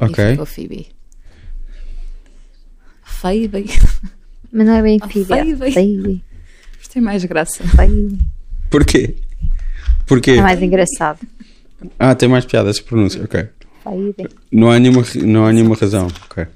[0.00, 0.24] ok.
[0.24, 0.88] E ficou Phoebe.
[3.02, 3.66] Phoebe.
[4.52, 5.32] Mas não é bem Oh, Phoebe.
[5.32, 5.72] é Phoebe.
[5.72, 6.24] Phoebe.
[6.80, 7.62] Isto tem mais graça.
[7.64, 8.18] Phoebe.
[8.70, 9.14] Porquê?
[10.06, 10.32] Porquê?
[10.32, 11.18] É mais engraçado.
[11.98, 13.48] Ah, tem mais piada essa pronúncia, ok.
[14.50, 16.46] Não há nenhuma, não há nenhuma razão, ok.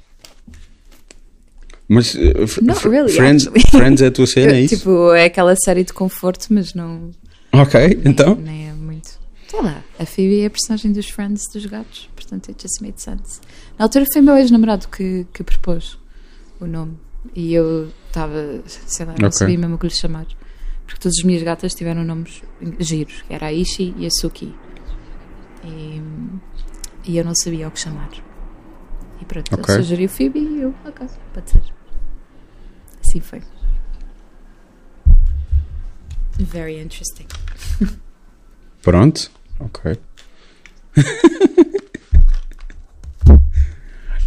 [1.88, 3.70] Mas uh, f- Not f- really, Friends, actually.
[3.70, 4.76] Friends é a tua cena, é isso?
[4.78, 7.10] Tipo, é aquela série de conforto, mas não.
[7.52, 8.34] ok, então.
[8.36, 9.18] Nem é muito.
[9.48, 13.00] Sei lá, a Phoebe é a personagem dos Friends dos gatos, portanto it just made
[13.02, 13.40] sense.
[13.76, 15.98] Na altura foi meu ex-namorado que, que propôs
[16.60, 16.96] o nome
[17.34, 19.38] e eu estava, sei lá, não Ok.
[19.38, 20.26] sabia mesmo o que lhe chamar.
[20.90, 22.42] Porque todas as minhas gatas tiveram nomes
[22.80, 24.52] giros, que era a Ishi e a Suki.
[25.64, 26.02] E,
[27.04, 28.10] e eu não sabia o que chamar.
[29.20, 29.72] E pronto, Ok.
[29.72, 31.62] ele sugeriu Phoebe e eu, ok, pode ser.
[33.06, 33.40] Assim foi.
[36.38, 37.26] Very interesting.
[38.82, 39.30] Pronto,
[39.60, 39.96] ok.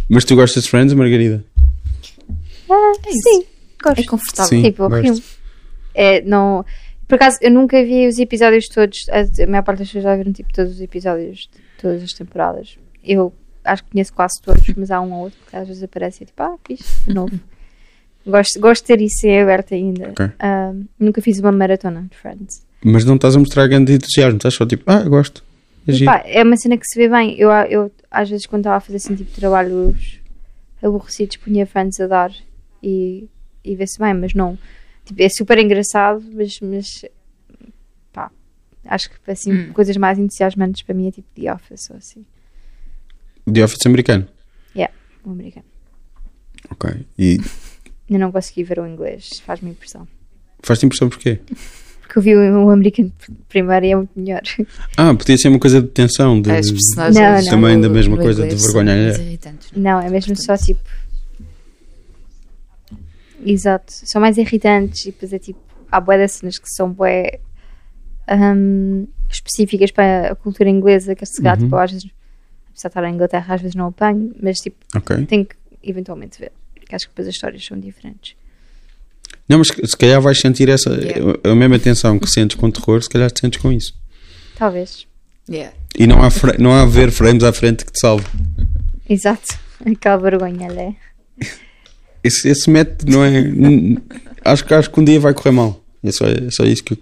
[0.08, 1.44] Mas tu gostas de Friends, Margarida?
[2.70, 3.44] Ah, É sim,
[3.82, 4.00] gosto.
[4.00, 4.48] É confortável.
[4.48, 4.62] Sim.
[4.62, 5.33] Tipo, gosto.
[5.94, 6.64] É, não...
[7.06, 9.06] Por acaso, eu nunca vi os episódios todos.
[9.10, 12.78] A, maior parte das pessoas já viram tipo, todos os episódios de todas as temporadas.
[13.04, 13.32] Eu
[13.64, 16.24] acho que conheço quase todos, mas há um ou outro que às vezes aparece e
[16.24, 17.38] é tipo, ah, fixe, de novo.
[18.26, 20.10] gosto, gosto de ter isso em aberto ainda.
[20.10, 20.30] Ok.
[20.38, 22.64] Ah, nunca fiz uma maratona de Friends.
[22.82, 25.44] Mas não estás a mostrar grande entusiasmo, estás só tipo, ah, gosto.
[25.86, 27.38] É E pá, é uma cena que se vê bem.
[27.38, 30.20] Eu, eu às vezes, quando estava a fazer assim, tipo, trabalhos
[30.82, 32.32] aborrecidos, punha Friends a dar
[32.82, 33.28] e,
[33.64, 34.58] e vê-se bem, mas não.
[35.04, 37.04] Tipo, é super engraçado, mas, mas
[38.12, 38.30] pá,
[38.86, 39.72] acho que assim, Hum.
[39.72, 42.24] coisas mais entusiasmantes para mim é tipo The Office ou assim.
[43.52, 44.26] The Office americano.
[45.26, 45.64] O americano.
[46.70, 46.90] Ok.
[47.18, 47.38] E
[48.10, 50.06] Eu não consegui ver o inglês, faz-me impressão.
[50.62, 51.40] faz-te impressão porquê?
[52.02, 53.10] Porque eu vi o, o americano
[53.48, 54.42] primeiro e é muito melhor.
[54.98, 56.50] Ah, podia ser uma coisa de tensão, de...
[56.50, 57.50] As personagens Não, não.
[57.62, 59.16] Também da no- mesma coisa, de vergonha alheia.
[59.22, 59.70] irritantes.
[59.74, 60.80] Não, é mesmo só Portanto, tipo.
[63.44, 65.60] Exato, são mais irritantes e depois é tipo.
[65.90, 67.38] Há bué de cenas que são bué
[68.28, 71.64] hum, específicas para a cultura inglesa, que se calhar, Uhum.
[71.64, 72.06] tipo, às vezes,
[72.70, 75.24] apesar de estar em Inglaterra, às vezes não apanho, mas tipo, Ok.
[75.26, 76.52] tenho que eventualmente ver.
[76.74, 78.34] Porque acho que depois as histórias são diferentes.
[79.48, 81.38] Não, mas se calhar vais sentir essa Yeah.
[81.44, 83.94] a mesma tensão que sentes com terror, se calhar te sentes com isso.
[84.56, 85.06] Talvez.
[85.48, 85.74] Yeah.
[85.98, 86.28] E não há,
[86.58, 88.24] não há ver frames à frente que te salve.
[89.08, 89.58] Exato.
[89.84, 90.96] Aquela vergonha, né?
[92.24, 93.44] Esse, esse método não é.
[94.44, 95.80] acho, que- acho que um dia vai correr mal.
[96.02, 96.98] É só, é só isso que eu.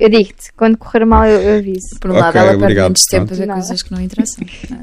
[0.00, 1.98] Eu digo-te, quando correr mal, eu, eu aviso.
[2.00, 4.46] Por um lado, Ok, ela perde obrigado, muito tempo a coisas que não interessam.
[4.70, 4.80] não é?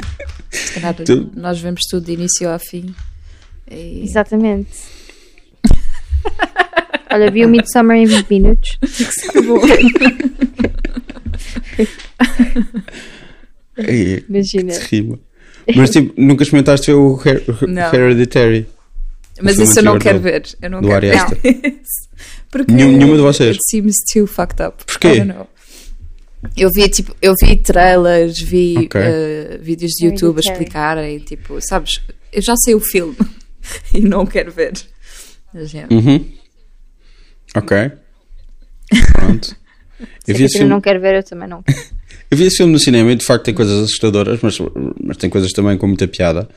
[0.51, 2.93] Se calhar Tu- nós vemos tudo de início ao fim.
[3.71, 4.01] E...
[4.03, 4.69] Exatamente.
[7.11, 8.77] Olha, vi o Midsummer em 20 minutos.
[13.77, 14.71] É, Imagina.
[14.73, 15.19] terrível.
[15.75, 17.43] Mas tipo, nunca experimentaste ver o Her-.
[17.93, 18.67] Hereditary?
[19.41, 20.57] Mas isso eu não quero anterior ver.
[20.61, 21.07] Eu não do quero
[21.41, 21.81] ver.
[22.51, 23.57] Porque Nenhum- nenhuma de vocês?
[23.57, 24.83] It seems too fucked up.
[24.85, 25.21] Porquê?
[26.55, 29.01] Eu vi, tipo, eu vi trailers, vi Ok.
[29.01, 30.53] eh, vídeos de YouTube a Hereditary.
[30.53, 33.17] explicarem, tipo, sabes, eu já sei o filme
[33.93, 34.73] e não quero ver.
[35.91, 36.25] Uhum.
[37.55, 37.91] Ok.
[39.13, 39.47] Pronto.
[40.25, 41.79] Se Eu a vi, esse Catarina filme, não quer ver, eu também não quero.
[42.29, 44.57] eu vi esse filme no cinema e de facto tem coisas assustadoras, mas,
[45.03, 46.47] mas tem coisas também com muita piada.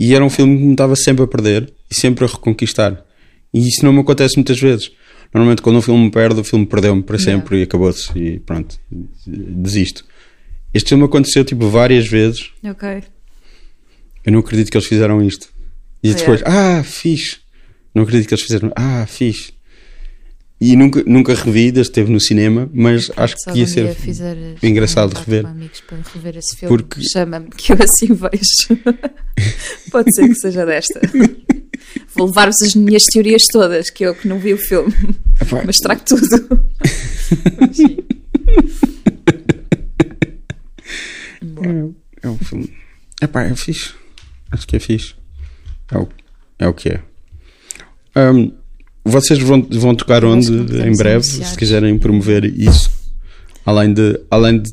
[0.00, 3.04] E era um filme que me estava sempre a perder e sempre a reconquistar.
[3.52, 4.90] E isso não me acontece muitas vezes.
[5.32, 8.10] Normalmente, quando um filme me perde, o filme perdeu-me para sempre e acabou-se.
[8.18, 8.80] E pronto,
[9.26, 10.04] desisto.
[10.72, 12.50] Este filme aconteceu tipo várias vezes.
[12.64, 13.02] Ok.
[14.24, 15.48] Eu não acredito que eles fizeram isto.
[16.02, 17.38] E depois, ah, fixe.
[17.94, 19.52] Não acredito que eles fizeram, ah, fixe.
[20.60, 24.36] E nunca, nunca revi, desde esteve no cinema, mas acho Se que ia ser fizer
[24.62, 25.46] engraçado rever.
[25.46, 26.38] rever
[26.68, 28.82] Porque- chama-me que eu assim vejo.
[29.90, 31.00] Pode ser que seja desta.
[32.14, 34.92] Vou levar-vos as minhas teorias todas, que eu que não vi o filme,
[35.40, 36.20] Epá, mas trago tudo.
[41.42, 41.94] Boa.
[42.22, 42.70] É um filme.
[43.22, 43.94] Epá, é fixe.
[44.50, 45.14] Acho que é fixe.
[45.90, 46.08] É o,
[46.58, 47.02] é o que é.
[48.14, 48.52] Ahm,
[49.04, 51.48] vocês vão, vão tocar Eu onde em breve, anunciar.
[51.48, 52.90] se quiserem promover isso?
[53.64, 54.20] Além de.
[54.30, 54.70] Além de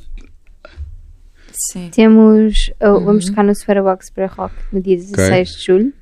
[1.71, 1.89] Sim.
[1.91, 5.93] Temos, oh, vamos tocar no Superbox para Rock no dia 16 de julho.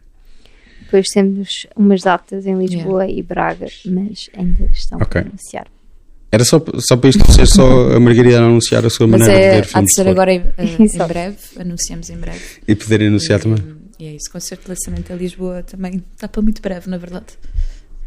[0.84, 5.22] Depois temos umas datas em Lisboa e Braga, mas ainda estão Ok.
[5.22, 5.68] para anunciar.
[6.32, 9.42] era só, só para isto ser só a Margarida a anunciar a sua Mas maneira
[9.42, 10.12] é, de ver há filmes de ser de fora.
[10.12, 11.08] agora em, eh, em Exato.
[11.08, 12.42] breve, anunciamos em breve.
[12.68, 13.76] E poderem anunciar e, também.
[14.00, 17.26] E é isso, concerto de lançamento a Lisboa também está para muito breve, na verdade.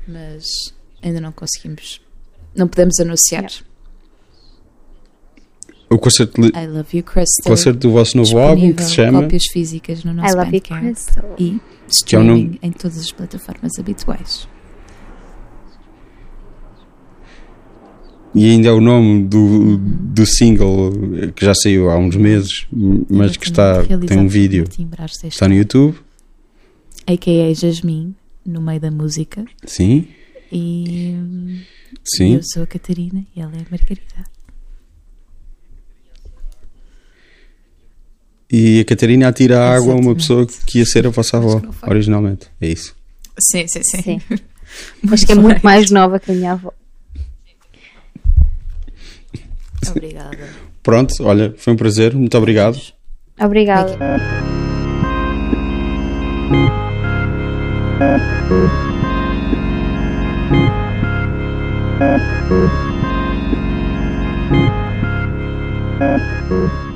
[0.09, 0.45] Mas
[1.03, 2.01] ainda não conseguimos,
[2.57, 3.43] não podemos anunciar.
[3.43, 3.69] Yeah.
[5.91, 7.45] O concerto, de- I Love You Crystal.
[7.51, 9.23] concerto do vosso novo álbum que se chama.
[9.23, 11.35] Cópias físicas no nosso I love you, Crystal.
[11.39, 14.49] e o streaming em todas as plataformas habituais.
[18.35, 20.93] E ainda é o nome do, do single
[21.35, 22.67] que já saiu há uns meses,
[23.11, 24.65] mas que está, tem um vídeo.
[25.25, 25.97] Está no YouTube.
[27.07, 27.55] A.K.A.
[27.55, 28.15] Jasmine,
[28.49, 29.45] no meio da música.
[29.67, 30.09] Sim,
[30.51, 31.15] E
[32.05, 32.35] sim.
[32.35, 34.25] eu sou a Catarina e ela é a Margarida.
[38.51, 41.61] E a Catarina atira a água a uma pessoa que ia ser a vossa avó,
[41.87, 42.49] originalmente.
[42.61, 42.97] É isso.
[43.39, 44.03] Sim, sim, sim.
[44.03, 44.21] Sim.
[45.13, 46.73] Acho que é muito mais nova que a minha avó.
[49.91, 50.49] Obrigada.
[50.83, 52.15] Pronto, olha, foi um prazer.
[52.15, 52.81] Muito obrigado.
[53.39, 53.97] Obrigada.
[58.09, 58.51] Thank
[66.51, 66.88] you.